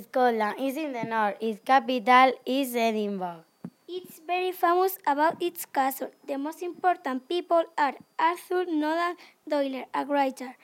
Scotland 0.01 0.61
is 0.61 0.77
in 0.77 0.92
the 0.92 1.03
north. 1.03 1.35
Its 1.40 1.59
capital 1.64 2.33
is 2.46 2.77
Edinburgh. 2.77 3.42
It's 3.88 4.20
very 4.25 4.53
famous 4.53 4.96
about 5.09 5.42
its 5.42 5.66
castle. 5.66 6.12
The 6.29 6.38
most 6.38 6.62
important 6.62 7.29
people 7.29 7.64
are 7.77 7.94
Arthur 8.16 8.64
Conan 8.64 9.16
Doyle, 9.49 9.87
a 9.92 10.05
writer, 10.05 10.55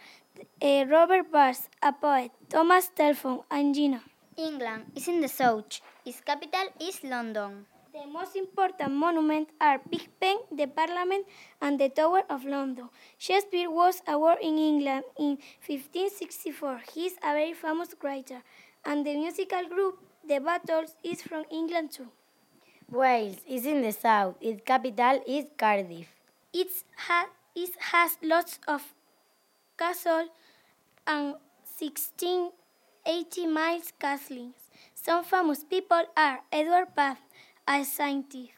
Robert 0.62 1.32
Burns, 1.32 1.68
a 1.82 1.92
poet, 1.92 2.30
Thomas 2.48 2.90
Telford, 2.94 3.40
and 3.50 3.74
Gina. 3.74 4.02
England 4.36 4.84
is 4.96 5.08
in 5.08 5.20
the 5.20 5.28
south. 5.28 5.80
Its 6.04 6.20
capital 6.20 6.68
is 6.80 7.02
London. 7.04 7.66
The 7.92 8.06
most 8.06 8.34
important 8.36 8.92
monuments 8.92 9.52
are 9.60 9.78
Big 9.90 10.08
Ben, 10.18 10.38
the 10.50 10.66
Parliament, 10.66 11.26
and 11.60 11.78
the 11.78 11.90
Tower 11.90 12.22
of 12.30 12.44
London. 12.46 12.88
Shakespeare 13.18 13.70
was 13.70 14.00
born 14.00 14.38
in 14.40 14.56
England 14.56 15.04
in 15.18 15.36
1564. 15.66 16.80
He 16.94 17.06
is 17.06 17.14
a 17.22 17.34
very 17.34 17.52
famous 17.52 17.94
writer, 18.02 18.42
and 18.84 19.04
the 19.04 19.14
musical 19.16 19.68
group 19.68 19.98
The 20.26 20.38
Battles 20.38 20.94
is 21.04 21.20
from 21.20 21.44
England 21.50 21.92
too. 21.92 22.08
Wales 22.90 23.38
is 23.46 23.66
in 23.66 23.82
the 23.82 23.92
south. 23.92 24.36
Its 24.40 24.62
capital 24.64 25.20
is 25.26 25.44
Cardiff. 25.58 26.08
It's 26.54 26.84
ha- 26.96 27.28
it 27.54 27.70
has 27.92 28.16
lots 28.22 28.58
of 28.68 28.82
castles 29.76 30.28
and 31.06 31.34
1680 33.04 33.46
miles 33.52 33.92
castles. 33.98 34.54
Some 34.94 35.24
famous 35.24 35.64
people 35.64 36.04
are 36.16 36.38
Edward 36.52 36.94
Bath, 36.94 37.18
a 37.66 37.84
scientist, 37.84 38.52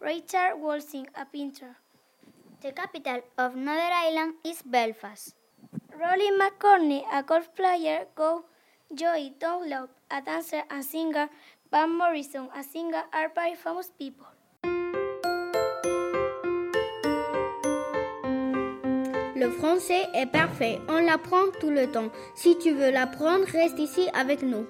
Richard 0.00 0.60
Walsing, 0.60 1.08
a 1.14 1.24
painter, 1.24 1.76
The 2.60 2.72
capital 2.72 3.22
of 3.38 3.56
Northern 3.56 3.92
Ireland 3.92 4.34
is 4.44 4.60
Belfast. 4.60 5.34
Rolly 5.98 6.30
McCorney, 6.30 7.04
a 7.10 7.22
golf 7.22 7.54
player, 7.54 8.06
Go 8.14 8.44
Joey 8.94 9.32
Dunlop, 9.40 9.88
a 10.10 10.20
dancer 10.20 10.62
and 10.68 10.84
singer, 10.84 11.30
Van 11.70 11.96
Morrison, 11.96 12.50
a 12.54 12.62
singer, 12.62 13.04
are 13.14 13.30
very 13.34 13.54
famous 13.54 13.90
people. 13.98 14.35
Le 19.36 19.50
français 19.50 20.08
est 20.14 20.24
parfait, 20.24 20.80
on 20.88 20.98
l'apprend 21.04 21.44
tout 21.60 21.68
le 21.68 21.90
temps. 21.92 22.08
Si 22.34 22.56
tu 22.56 22.72
veux 22.72 22.90
l'apprendre, 22.90 23.44
reste 23.52 23.78
ici 23.78 24.08
avec 24.14 24.40
nous. 24.40 24.64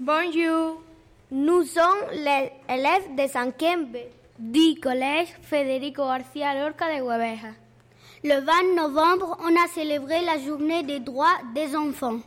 Bonjour. 0.00 0.82
Nous 1.30 1.62
sommes 1.62 2.04
les 2.12 2.50
élèves 2.68 3.14
de 3.14 3.22
5e 3.22 3.84
B 3.84 3.96
du 4.40 4.80
collège 4.80 5.28
Federico 5.42 6.04
García 6.04 6.60
Lorca 6.60 6.88
de 6.92 7.00
Hueveja. 7.00 7.52
Le 8.24 8.40
20 8.40 8.74
novembre, 8.74 9.38
on 9.40 9.54
a 9.54 9.68
célébré 9.72 10.20
la 10.24 10.38
journée 10.38 10.82
des 10.82 10.98
droits 10.98 11.38
des 11.54 11.76
enfants. 11.76 12.18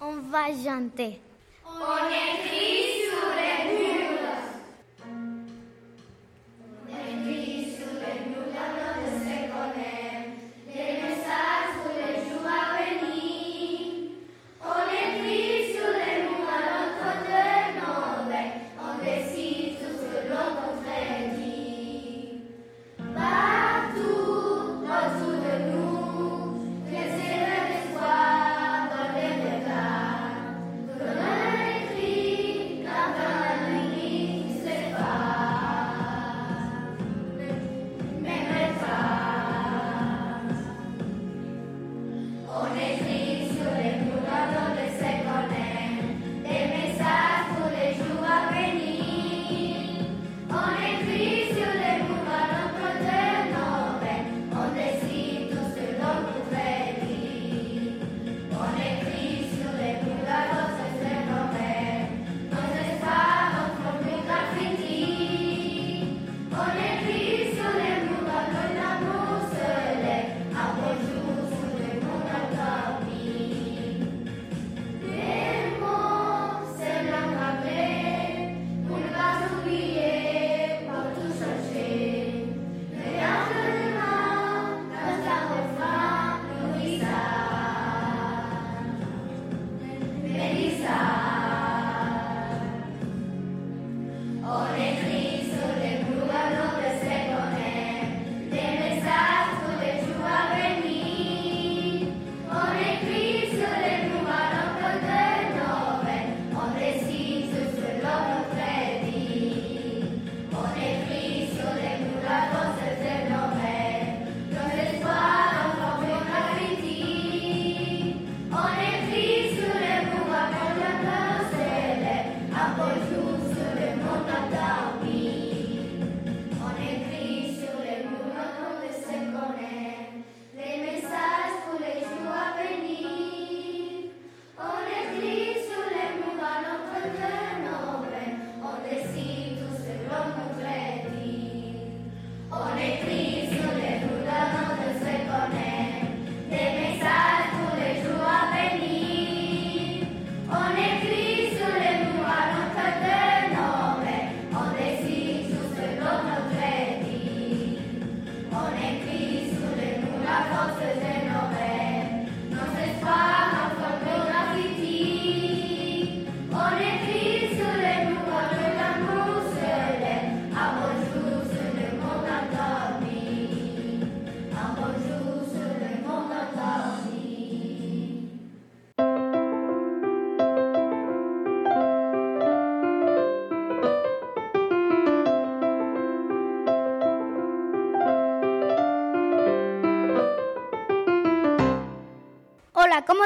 On 0.00 0.16
va 0.32 0.48
chanter. 0.48 1.20
¿cómo 1.62 1.86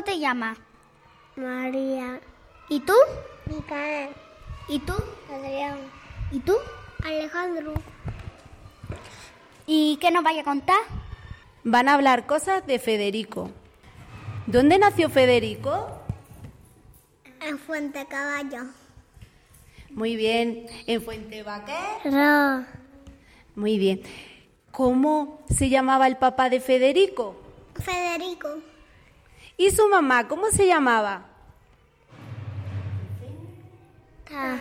te 0.04 0.18
llamas? 0.18 0.58
María. 1.36 2.20
¿Y 2.68 2.80
tú? 2.80 2.94
Micael. 3.46 4.10
¿Y 4.68 4.78
tú? 4.78 4.94
Adrián. 5.32 5.78
¿Y 6.30 6.38
tú? 6.40 6.54
Alejandro. 7.04 7.74
¿Y 9.66 9.96
qué 10.00 10.10
nos 10.10 10.22
vaya 10.22 10.42
a 10.42 10.44
contar? 10.44 10.78
Van 11.64 11.88
a 11.88 11.94
hablar 11.94 12.26
cosas 12.26 12.66
de 12.66 12.78
Federico. 12.78 13.50
¿Dónde 14.46 14.78
nació 14.78 15.08
Federico? 15.08 15.88
En 17.40 17.58
Fuente 17.58 18.06
Caballo. 18.06 18.64
Muy 19.90 20.16
bien. 20.16 20.66
¿En 20.86 21.02
Fuente 21.02 21.42
Vaquer? 21.42 21.76
Ro. 22.04 22.66
Muy 23.54 23.78
bien. 23.78 24.02
¿Cómo 24.70 25.40
se 25.48 25.68
llamaba 25.68 26.06
el 26.06 26.16
papá 26.16 26.50
de 26.50 26.60
Federico? 26.60 27.36
Federico. 27.80 28.48
¿Y 29.56 29.70
su 29.70 29.88
mamá 29.88 30.26
cómo 30.28 30.50
se 30.50 30.66
llamaba? 30.66 31.26
Ta. 34.28 34.60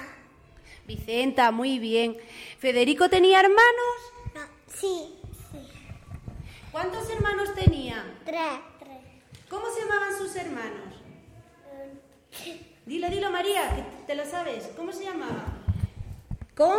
Vicenta, 0.86 1.52
muy 1.52 1.80
bien. 1.80 2.18
¿Federico 2.60 3.10
tenía 3.10 3.40
hermanos? 3.40 3.98
No. 4.36 4.42
Sí. 4.68 5.16
¿Cuántos 6.72 7.10
hermanos 7.10 7.54
tenía? 7.56 8.04
Tres. 8.26 8.60
Tres. 8.80 8.98
¿Cómo 9.50 9.66
se 9.74 9.82
llamaban 9.82 10.18
sus 10.18 10.36
hermanos? 10.36 10.94
Dilo, 12.86 13.10
dilo, 13.10 13.32
María, 13.32 13.76
que 13.76 13.84
te 14.08 14.16
lo 14.16 14.26
sabes. 14.26 14.70
¿Cómo 14.76 14.92
se 14.92 15.06
llamaba? 15.06 15.46
Con. 16.56 16.78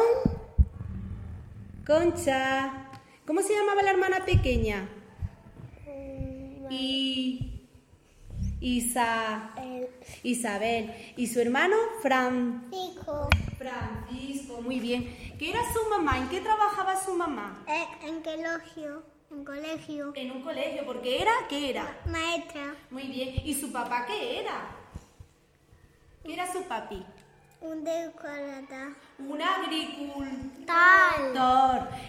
Concha. 1.87 2.91
¿Cómo 3.27 3.41
se 3.41 3.55
llamaba 3.55 3.83
la 3.83 3.91
hermana 3.91 4.25
pequeña? 4.25 4.87
Y. 6.69 7.54
Isa. 8.65 9.51
Isabel. 10.23 10.91
¿Y 11.19 11.27
su 11.27 11.39
hermano? 11.39 11.77
Fran. 12.01 12.65
Francisco. 12.71 13.29
Francisco, 13.59 14.63
muy 14.63 14.81
bien. 14.81 15.35
¿Qué 15.39 15.51
era 15.51 15.61
su 15.71 15.87
mamá? 15.91 16.17
¿En 16.17 16.29
qué 16.31 16.41
trabajaba 16.41 16.99
su 16.99 17.15
mamá? 17.15 17.63
Eh, 17.69 17.87
en 18.09 18.23
colegio. 18.23 19.03
En 19.31 19.45
colegio. 19.45 20.13
En 20.15 20.31
un 20.31 20.41
colegio, 20.41 20.87
porque 20.87 21.21
era, 21.21 21.33
¿qué 21.47 21.69
era? 21.71 21.95
Maestra. 22.07 22.75
Muy 22.91 23.03
bien. 23.03 23.35
¿Y 23.45 23.53
su 23.53 23.71
papá 23.71 24.07
qué 24.07 24.41
era? 24.41 24.71
¿Qué 26.25 26.33
era 26.33 26.51
su 26.51 26.63
papi? 26.63 27.05
Un 27.61 27.85
decorata. 27.85 28.95
Un 29.19 29.43
agricultor. 29.43 30.65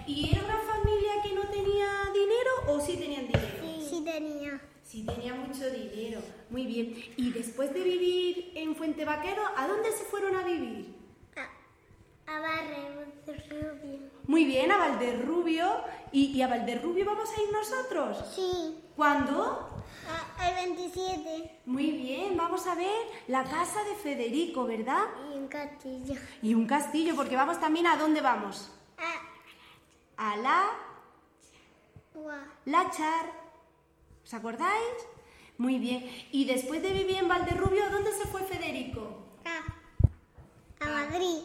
¿Y 0.07 0.29
era 0.31 0.45
una 0.45 0.57
familia 0.59 1.21
que 1.21 1.33
no 1.33 1.41
tenía 1.49 1.87
dinero 2.13 2.51
o 2.69 2.79
sí 2.79 2.95
tenían 2.95 3.27
dinero? 3.27 3.89
Sí 3.89 4.01
tenía. 4.05 4.61
Sí 4.95 5.03
tenía 5.05 5.33
mucho 5.33 5.69
dinero. 5.69 6.21
Muy 6.49 6.65
bien. 6.65 6.95
¿Y 7.17 7.31
después 7.31 7.73
de 7.73 7.81
vivir 7.83 8.53
en 8.55 8.77
Fuente 8.77 9.03
Vaquero, 9.03 9.41
a 9.57 9.67
dónde 9.67 9.91
se 9.91 10.05
fueron 10.05 10.37
a 10.37 10.43
vivir? 10.43 10.95
A 12.27 12.39
Barre, 12.39 13.11
Rubio. 13.49 13.99
Muy 14.25 14.45
bien, 14.45 14.71
a 14.71 14.77
Valderrubio. 14.77 15.81
¿Y, 16.13 16.27
y 16.27 16.41
a 16.41 16.47
Valderrubio 16.47 17.03
vamos 17.05 17.29
a 17.29 17.41
ir 17.41 17.51
nosotros? 17.51 18.25
Sí. 18.33 18.79
¿Cuándo? 18.95 19.83
A- 20.39 20.49
el 20.49 20.73
27. 20.73 21.59
Muy 21.65 21.91
bien, 21.91 22.37
vamos 22.37 22.65
a 22.65 22.75
ver 22.75 22.87
la 23.27 23.43
casa 23.43 23.83
de 23.83 23.95
Federico, 23.95 24.65
¿verdad? 24.65 25.03
Y 25.33 25.37
un 25.37 25.47
castillo. 25.49 26.15
Y 26.41 26.53
un 26.55 26.65
castillo, 26.67 27.17
porque 27.17 27.35
vamos 27.35 27.59
también 27.59 27.85
a 27.87 27.97
dónde 27.97 28.21
vamos? 28.21 28.71
A 30.17 30.31
A 30.31 30.37
la 30.37 30.69
Gua. 32.13 32.37
Lachar. 32.63 33.44
¿Os 34.25 34.33
acordáis? 34.33 34.95
Muy 35.57 35.77
bien. 35.77 36.09
Y 36.31 36.45
después 36.45 36.81
de 36.81 36.91
vivir 36.91 37.17
en 37.17 37.27
Valderrubio, 37.27 37.83
¿a 37.85 37.89
dónde 37.89 38.11
se 38.11 38.25
fue 38.25 38.41
Federico? 38.41 39.23
A, 39.45 40.83
a 40.85 40.89
Madrid. 40.89 41.41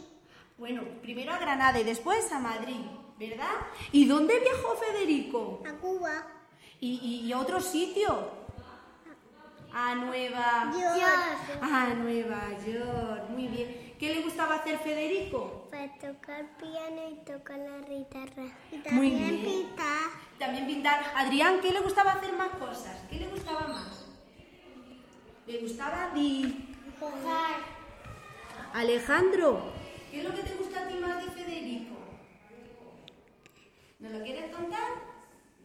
Bueno, 0.56 0.82
primero 1.02 1.32
a 1.32 1.38
Granada 1.38 1.78
y 1.78 1.84
después 1.84 2.30
a 2.32 2.38
Madrid, 2.38 2.80
¿verdad? 3.18 3.54
¿Y 3.92 4.06
dónde 4.06 4.40
viajó 4.40 4.76
Federico? 4.76 5.62
A 5.68 5.72
Cuba. 5.74 6.26
¿Y, 6.80 6.88
y, 7.02 7.26
y 7.26 7.32
a 7.32 7.38
otro 7.38 7.60
sitio? 7.60 8.40
A 9.72 9.94
Nueva 9.94 10.72
York. 10.72 11.62
A 11.62 11.94
Nueva 11.94 12.48
York. 12.66 13.28
Muy 13.28 13.46
bien. 13.48 13.94
¿Qué 13.98 14.14
le 14.14 14.22
gustaba 14.22 14.56
hacer 14.56 14.78
Federico? 14.78 15.59
Para 15.70 15.88
tocar 15.98 16.46
piano 16.59 17.11
y 17.11 17.24
tocar 17.24 17.59
la 17.59 17.78
guitarra. 17.88 18.44
Y 18.72 18.76
Muy 18.76 18.83
también 18.83 19.42
bien. 19.42 19.44
pintar. 19.44 20.11
También 20.38 20.66
pintar. 20.66 21.04
Adrián, 21.14 21.61
¿qué 21.61 21.70
le 21.70 21.80
gustaba 21.80 22.12
hacer 22.12 22.33
más 22.35 22.50
cosas? 22.50 23.04
¿Qué 23.09 23.16
le 23.16 23.28
gustaba 23.28 23.68
más? 23.68 24.06
Le 25.46 25.59
gustaba 25.59 26.11
dibujar. 26.14 27.61
Alejandro, 28.72 29.72
¿qué 30.11 30.18
es 30.18 30.24
lo 30.28 30.35
que 30.35 30.42
te 30.42 30.54
gusta 30.54 30.80
a 30.85 30.88
ti 30.88 30.94
más 30.94 31.24
de 31.24 31.30
Federico? 31.30 31.96
¿Nos 34.00 34.12
lo 34.12 34.22
quieres 34.22 34.54
contar? 34.54 34.88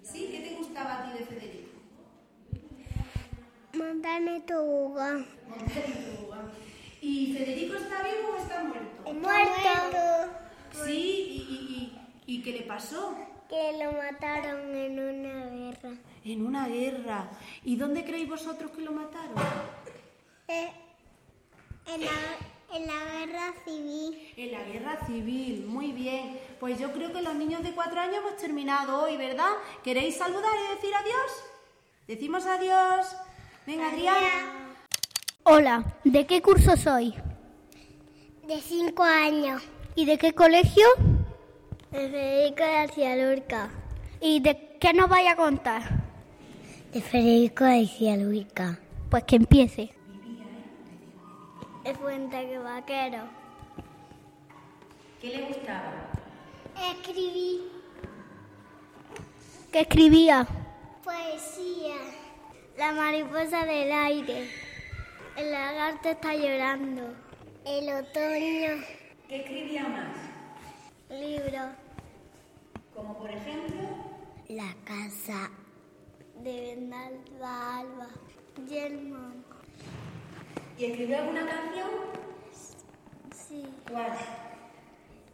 ¿Sí? 0.04 0.30
¿Qué 0.32 0.40
te 0.50 0.56
gustaba 0.56 1.00
a 1.00 1.04
ti 1.06 1.18
de 1.18 1.26
Federico? 1.26 1.80
Montarme 3.74 4.42
tobogán. 4.42 5.26
Montar 5.50 5.84
en 5.86 6.16
tobogán. 6.18 6.52
¿Y 7.08 7.34
Federico 7.38 7.76
está 7.76 8.02
vivo 8.02 8.34
o 8.34 8.38
está 8.38 8.64
muerto? 8.64 9.14
Muerto. 9.14 10.32
Sí, 10.84 10.92
¿y, 11.30 11.38
y, 11.54 12.34
y, 12.34 12.36
y 12.38 12.42
qué 12.42 12.52
le 12.52 12.62
pasó? 12.62 13.16
Que 13.48 13.78
lo 13.78 13.92
mataron 13.92 14.76
en 14.76 15.00
una 15.00 15.46
guerra. 15.46 15.92
En 16.24 16.44
una 16.44 16.68
guerra. 16.68 17.30
¿Y 17.64 17.76
dónde 17.76 18.04
creéis 18.04 18.28
vosotros 18.28 18.72
que 18.72 18.82
lo 18.82 18.92
mataron? 18.92 19.36
Eh, 20.48 20.72
en, 21.94 22.02
la, 22.02 22.12
en 22.74 22.88
la 22.88 23.04
guerra 23.14 23.54
civil. 23.64 24.34
En 24.36 24.52
la 24.52 24.64
guerra 24.64 25.06
civil, 25.06 25.66
muy 25.68 25.92
bien. 25.92 26.40
Pues 26.60 26.80
yo 26.80 26.92
creo 26.92 27.14
que 27.14 27.22
los 27.22 27.36
niños 27.36 27.62
de 27.62 27.74
cuatro 27.74 28.02
años 28.02 28.18
hemos 28.18 28.38
terminado 28.38 29.04
hoy, 29.04 29.16
¿verdad? 29.16 29.52
¿Queréis 29.84 30.18
saludar 30.18 30.54
y 30.56 30.76
decir 30.76 30.92
adiós? 30.96 31.32
Decimos 32.08 32.48
adiós. 32.48 33.16
Venga, 33.68 33.90
Adrián. 33.90 34.65
Hola, 35.48 35.84
¿de 36.04 36.26
qué 36.26 36.42
curso 36.42 36.76
soy? 36.76 37.14
De 38.48 38.60
cinco 38.62 39.04
años. 39.04 39.62
¿Y 39.94 40.06
de 40.06 40.18
qué 40.18 40.34
colegio? 40.34 40.84
De 41.92 42.10
Federico 42.10 42.64
García 42.64 43.16
Lorca. 43.16 43.70
¿Y 44.20 44.40
de 44.40 44.78
qué 44.80 44.92
nos 44.94 45.08
vaya 45.08 45.34
a 45.34 45.36
contar? 45.36 45.84
De 46.92 47.00
Federico 47.00 47.64
García 47.64 48.18
Lorca. 48.18 48.80
Pues 49.12 49.24
que 49.26 49.36
empiece. 49.36 49.94
De 51.84 51.94
Fuente 51.94 52.58
Vaquero. 52.58 53.26
¿Qué 55.22 55.28
le 55.30 55.42
gustaba? 55.44 55.94
Escribí 56.92 57.62
¿Qué 59.72 59.82
escribía? 59.82 60.48
poesía. 61.04 61.98
La 62.80 62.94
mariposa 62.94 63.64
del 63.66 63.92
aire. 63.92 64.65
El 65.38 65.52
lagarto 65.52 66.10
está 66.10 66.34
llorando. 66.34 67.14
El 67.66 67.90
otoño. 67.90 68.86
¿Qué 69.28 69.42
escribía 69.42 69.84
más? 69.84 70.16
Libro. 71.10 71.60
Como 72.94 73.18
por 73.18 73.30
ejemplo. 73.30 73.82
La 74.48 74.74
casa 74.86 75.52
de 76.42 76.76
Bernalda 76.78 77.80
Alba. 77.80 78.08
Yelman. 78.66 79.44
¿Y 80.78 80.86
escribió 80.86 81.18
alguna 81.18 81.46
canción? 81.46 81.90
Sí. 83.34 83.66
¿Cuál? 83.92 84.14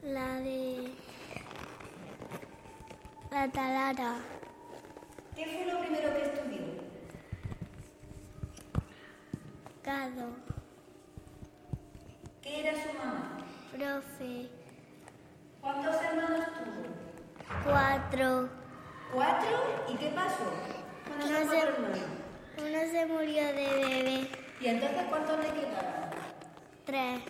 La 0.01 0.39
de. 0.39 0.93
La 3.29 3.47
talata. 3.49 4.15
¿Qué 5.35 5.45
fue 5.45 5.71
lo 5.71 5.79
primero 5.79 6.13
que 6.15 6.23
estudió? 6.23 6.70
¿Qué 12.41 12.59
era 12.59 12.73
su 12.73 12.93
mamá? 12.99 13.37
Profe. 13.71 14.49
¿Cuántos 15.59 15.95
hermanos 16.03 16.45
tuvo? 16.53 17.63
Cuatro. 17.63 18.49
¿Cuatro? 19.11 19.49
¿Y 19.89 19.95
qué 19.97 20.09
pasó? 20.09 20.43
con 21.07 21.19
esos 21.19 21.31
No 21.31 21.37
sé. 21.39 21.45
cuatro 21.45 21.69
hermanos? 21.73 21.99
Uno 22.59 22.79
se 22.91 23.05
murió 23.07 23.43
de 23.47 23.53
bebé. 23.53 24.29
¿Y 24.61 24.67
entonces 24.67 25.03
cuántos 25.09 25.37
le 25.39 25.49
quedaron? 25.51 26.09
Tres. 26.85 27.21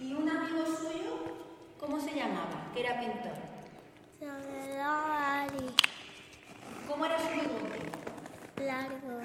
¿Y 0.00 0.14
un 0.14 0.28
amigo 0.28 0.66
suyo? 0.66 1.36
¿Cómo 1.78 2.00
se 2.00 2.12
llamaba? 2.14 2.70
Que 2.74 2.80
era 2.80 2.98
pintor. 2.98 3.32
Soledad 4.18 5.42
Ali. 5.42 5.74
¿Cómo 6.88 7.04
era 7.06 7.18
su 7.20 7.28
bigote? 7.28 7.78
Largo. 8.66 9.20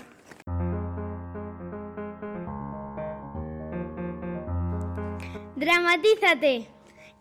Dramatízate. 5.64 6.68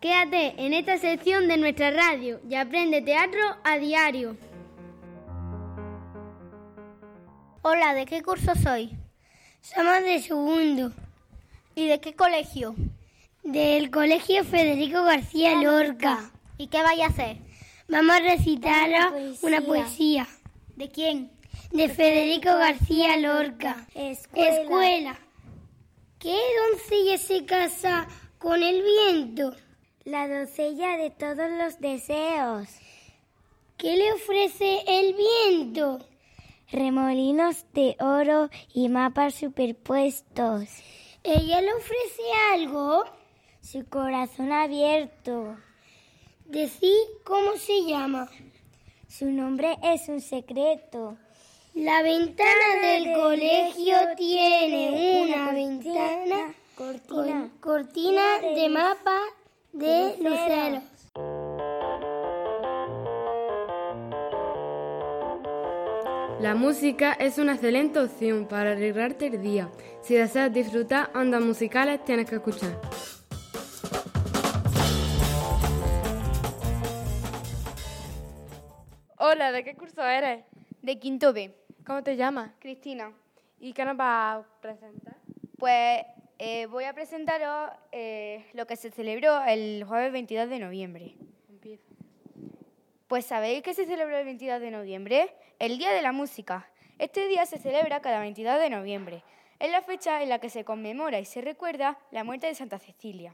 Quédate 0.01 0.55
en 0.57 0.73
esta 0.73 0.97
sección 0.97 1.47
de 1.47 1.55
nuestra 1.55 1.91
radio 1.91 2.41
y 2.49 2.55
aprende 2.55 3.01
teatro 3.01 3.39
a 3.63 3.77
diario. 3.77 4.35
Hola, 7.61 7.93
¿de 7.93 8.05
qué 8.05 8.21
curso 8.21 8.51
soy? 8.61 8.97
Somos 9.61 10.03
de 10.03 10.21
segundo. 10.21 10.91
¿Y 11.73 11.87
de 11.87 12.01
qué 12.01 12.15
colegio? 12.15 12.75
Del 13.43 13.89
Colegio 13.89 14.43
Federico 14.43 15.03
García 15.03 15.61
Lorca. 15.61 16.29
¿Y 16.57 16.67
qué 16.67 16.83
vais 16.83 16.99
a 17.01 17.05
hacer? 17.05 17.37
Vamos 17.87 18.13
a 18.13 18.19
recitar 18.19 18.89
una 19.41 19.61
poesía. 19.61 20.27
¿De 20.75 20.89
quién? 20.89 21.31
De 21.71 21.87
Federico 21.87 22.49
García 22.49 23.15
Lorca. 23.15 23.87
Escuela. 23.95 24.61
Escuela. 24.61 25.19
¿Qué 26.19 26.37
doncella 26.71 27.17
se 27.17 27.45
casa 27.45 28.07
con 28.43 28.61
el 28.61 28.83
viento? 28.83 29.55
La 30.03 30.27
doncella 30.27 30.97
de 30.97 31.11
todos 31.11 31.49
los 31.49 31.79
deseos. 31.79 32.67
¿Qué 33.77 33.95
le 33.95 34.11
ofrece 34.11 34.83
el 34.85 35.15
viento? 35.15 36.05
Remolinos 36.69 37.65
de 37.73 37.95
oro 38.01 38.49
y 38.73 38.89
mapas 38.89 39.35
superpuestos. 39.35 40.67
¿Ella 41.23 41.61
le 41.61 41.73
ofrece 41.73 42.23
algo? 42.51 43.05
Su 43.61 43.87
corazón 43.87 44.51
abierto. 44.51 45.55
Decí 46.43 46.93
cómo 47.23 47.55
se 47.55 47.85
llama. 47.85 48.29
Su 49.07 49.27
nombre 49.27 49.77
es 49.83 50.09
un 50.09 50.19
secreto. 50.19 51.17
La 51.75 52.01
ventana 52.01 52.81
del 52.81 53.13
colegio 53.13 53.95
tiene 54.17 55.23
una 55.23 55.53
ventana 55.53 56.55
cortina, 56.75 57.49
cortina 57.59 58.39
de 58.39 58.69
mapa 58.69 59.19
de 59.71 60.15
luceros. 60.19 60.83
La 66.39 66.55
música 66.55 67.13
es 67.13 67.37
una 67.37 67.53
excelente 67.53 67.99
opción 67.99 68.47
para 68.47 68.71
arreglarte 68.71 69.27
el 69.27 69.41
día. 69.41 69.69
Si 70.01 70.15
deseas 70.15 70.51
disfrutar 70.51 71.09
ondas 71.15 71.41
musicales, 71.41 72.03
tienes 72.03 72.29
que 72.29 72.35
escuchar. 72.35 72.81
Hola, 79.17 79.53
¿de 79.53 79.63
qué 79.63 79.75
curso 79.75 80.03
eres? 80.03 80.43
De 80.81 80.99
quinto 80.99 81.31
B. 81.31 81.55
¿Cómo 81.85 82.03
te 82.03 82.17
llamas? 82.17 82.51
Cristina. 82.59 83.13
¿Y 83.59 83.71
qué 83.71 83.85
nos 83.85 83.95
vas 83.95 84.43
a 84.43 84.61
presentar? 84.61 85.15
Pues 85.57 86.03
eh, 86.45 86.65
voy 86.65 86.83
a 86.83 86.93
presentaros 86.93 87.71
eh, 87.93 88.45
lo 88.51 88.67
que 88.67 88.75
se 88.75 88.91
celebró 88.91 89.41
el 89.45 89.85
jueves 89.87 90.11
22 90.11 90.49
de 90.49 90.59
noviembre. 90.59 91.15
Pues 93.07 93.25
¿sabéis 93.25 93.63
qué 93.63 93.73
se 93.73 93.85
celebró 93.85 94.17
el 94.17 94.25
22 94.25 94.59
de 94.59 94.69
noviembre? 94.69 95.33
El 95.57 95.77
Día 95.77 95.93
de 95.93 96.01
la 96.01 96.11
Música. 96.11 96.69
Este 96.99 97.29
día 97.29 97.45
se 97.45 97.59
celebra 97.59 98.01
cada 98.01 98.19
22 98.19 98.59
de 98.59 98.69
noviembre. 98.69 99.23
Es 99.57 99.71
la 99.71 99.83
fecha 99.83 100.21
en 100.21 100.27
la 100.27 100.39
que 100.39 100.49
se 100.49 100.65
conmemora 100.65 101.17
y 101.17 101.23
se 101.23 101.39
recuerda 101.39 101.97
la 102.11 102.25
muerte 102.25 102.47
de 102.47 102.55
Santa 102.55 102.77
Cecilia. 102.77 103.33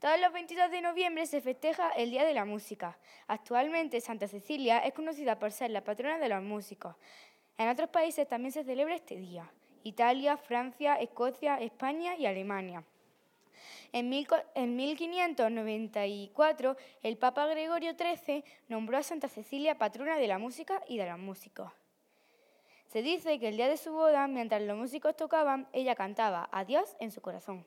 Todos 0.00 0.18
los 0.20 0.32
22 0.32 0.68
de 0.72 0.80
noviembre 0.80 1.26
se 1.26 1.40
festeja 1.40 1.90
el 1.90 2.10
Día 2.10 2.24
de 2.24 2.34
la 2.34 2.44
Música. 2.44 2.98
Actualmente 3.28 4.00
Santa 4.00 4.26
Cecilia 4.26 4.78
es 4.80 4.94
conocida 4.94 5.38
por 5.38 5.52
ser 5.52 5.70
la 5.70 5.84
patrona 5.84 6.18
de 6.18 6.28
los 6.28 6.42
músicos. 6.42 6.96
En 7.56 7.68
otros 7.68 7.88
países 7.90 8.26
también 8.26 8.50
se 8.50 8.64
celebra 8.64 8.96
este 8.96 9.14
día. 9.14 9.48
Italia, 9.84 10.36
Francia, 10.36 10.96
Escocia, 10.96 11.60
España 11.60 12.16
y 12.16 12.26
Alemania. 12.26 12.82
En, 13.92 14.08
mil, 14.08 14.26
en 14.54 14.76
1594, 14.76 16.76
el 17.02 17.16
Papa 17.16 17.46
Gregorio 17.46 17.92
XIII 17.92 18.44
nombró 18.68 18.98
a 18.98 19.02
Santa 19.02 19.28
Cecilia 19.28 19.78
patrona 19.78 20.16
de 20.16 20.26
la 20.26 20.38
música 20.38 20.82
y 20.88 20.98
de 20.98 21.08
los 21.08 21.18
músicos. 21.18 21.70
Se 22.88 23.02
dice 23.02 23.38
que 23.38 23.48
el 23.48 23.56
día 23.56 23.68
de 23.68 23.76
su 23.76 23.92
boda, 23.92 24.26
mientras 24.28 24.62
los 24.62 24.76
músicos 24.76 25.16
tocaban, 25.16 25.66
ella 25.72 25.94
cantaba 25.94 26.48
a 26.52 26.64
Dios 26.64 26.96
en 27.00 27.10
su 27.10 27.20
corazón. 27.20 27.64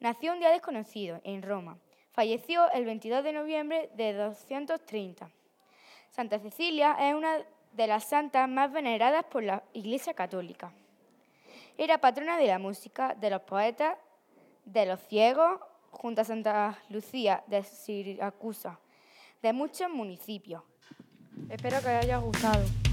Nació 0.00 0.32
un 0.32 0.40
día 0.40 0.50
desconocido, 0.50 1.20
en 1.24 1.42
Roma. 1.42 1.78
Falleció 2.12 2.70
el 2.72 2.84
22 2.84 3.24
de 3.24 3.32
noviembre 3.32 3.90
de 3.94 4.12
230. 4.12 5.30
Santa 6.10 6.38
Cecilia 6.38 6.96
es 7.00 7.14
una 7.14 7.38
de 7.72 7.86
las 7.86 8.04
santas 8.04 8.48
más 8.48 8.72
veneradas 8.72 9.24
por 9.24 9.42
la 9.42 9.62
Iglesia 9.72 10.14
Católica. 10.14 10.72
Era 11.76 11.98
patrona 11.98 12.36
de 12.36 12.46
la 12.46 12.58
música, 12.58 13.14
de 13.14 13.30
los 13.30 13.42
poetas, 13.42 13.96
de 14.64 14.86
los 14.86 15.00
ciegos, 15.08 15.60
junto 15.90 16.20
a 16.20 16.24
Santa 16.24 16.78
Lucía 16.88 17.42
de 17.46 17.62
Siracusa, 17.62 18.78
de 19.42 19.52
muchos 19.52 19.90
municipios. 19.90 20.62
Espero 21.48 21.80
que 21.80 21.88
os 21.88 22.04
haya 22.04 22.18
gustado. 22.18 22.83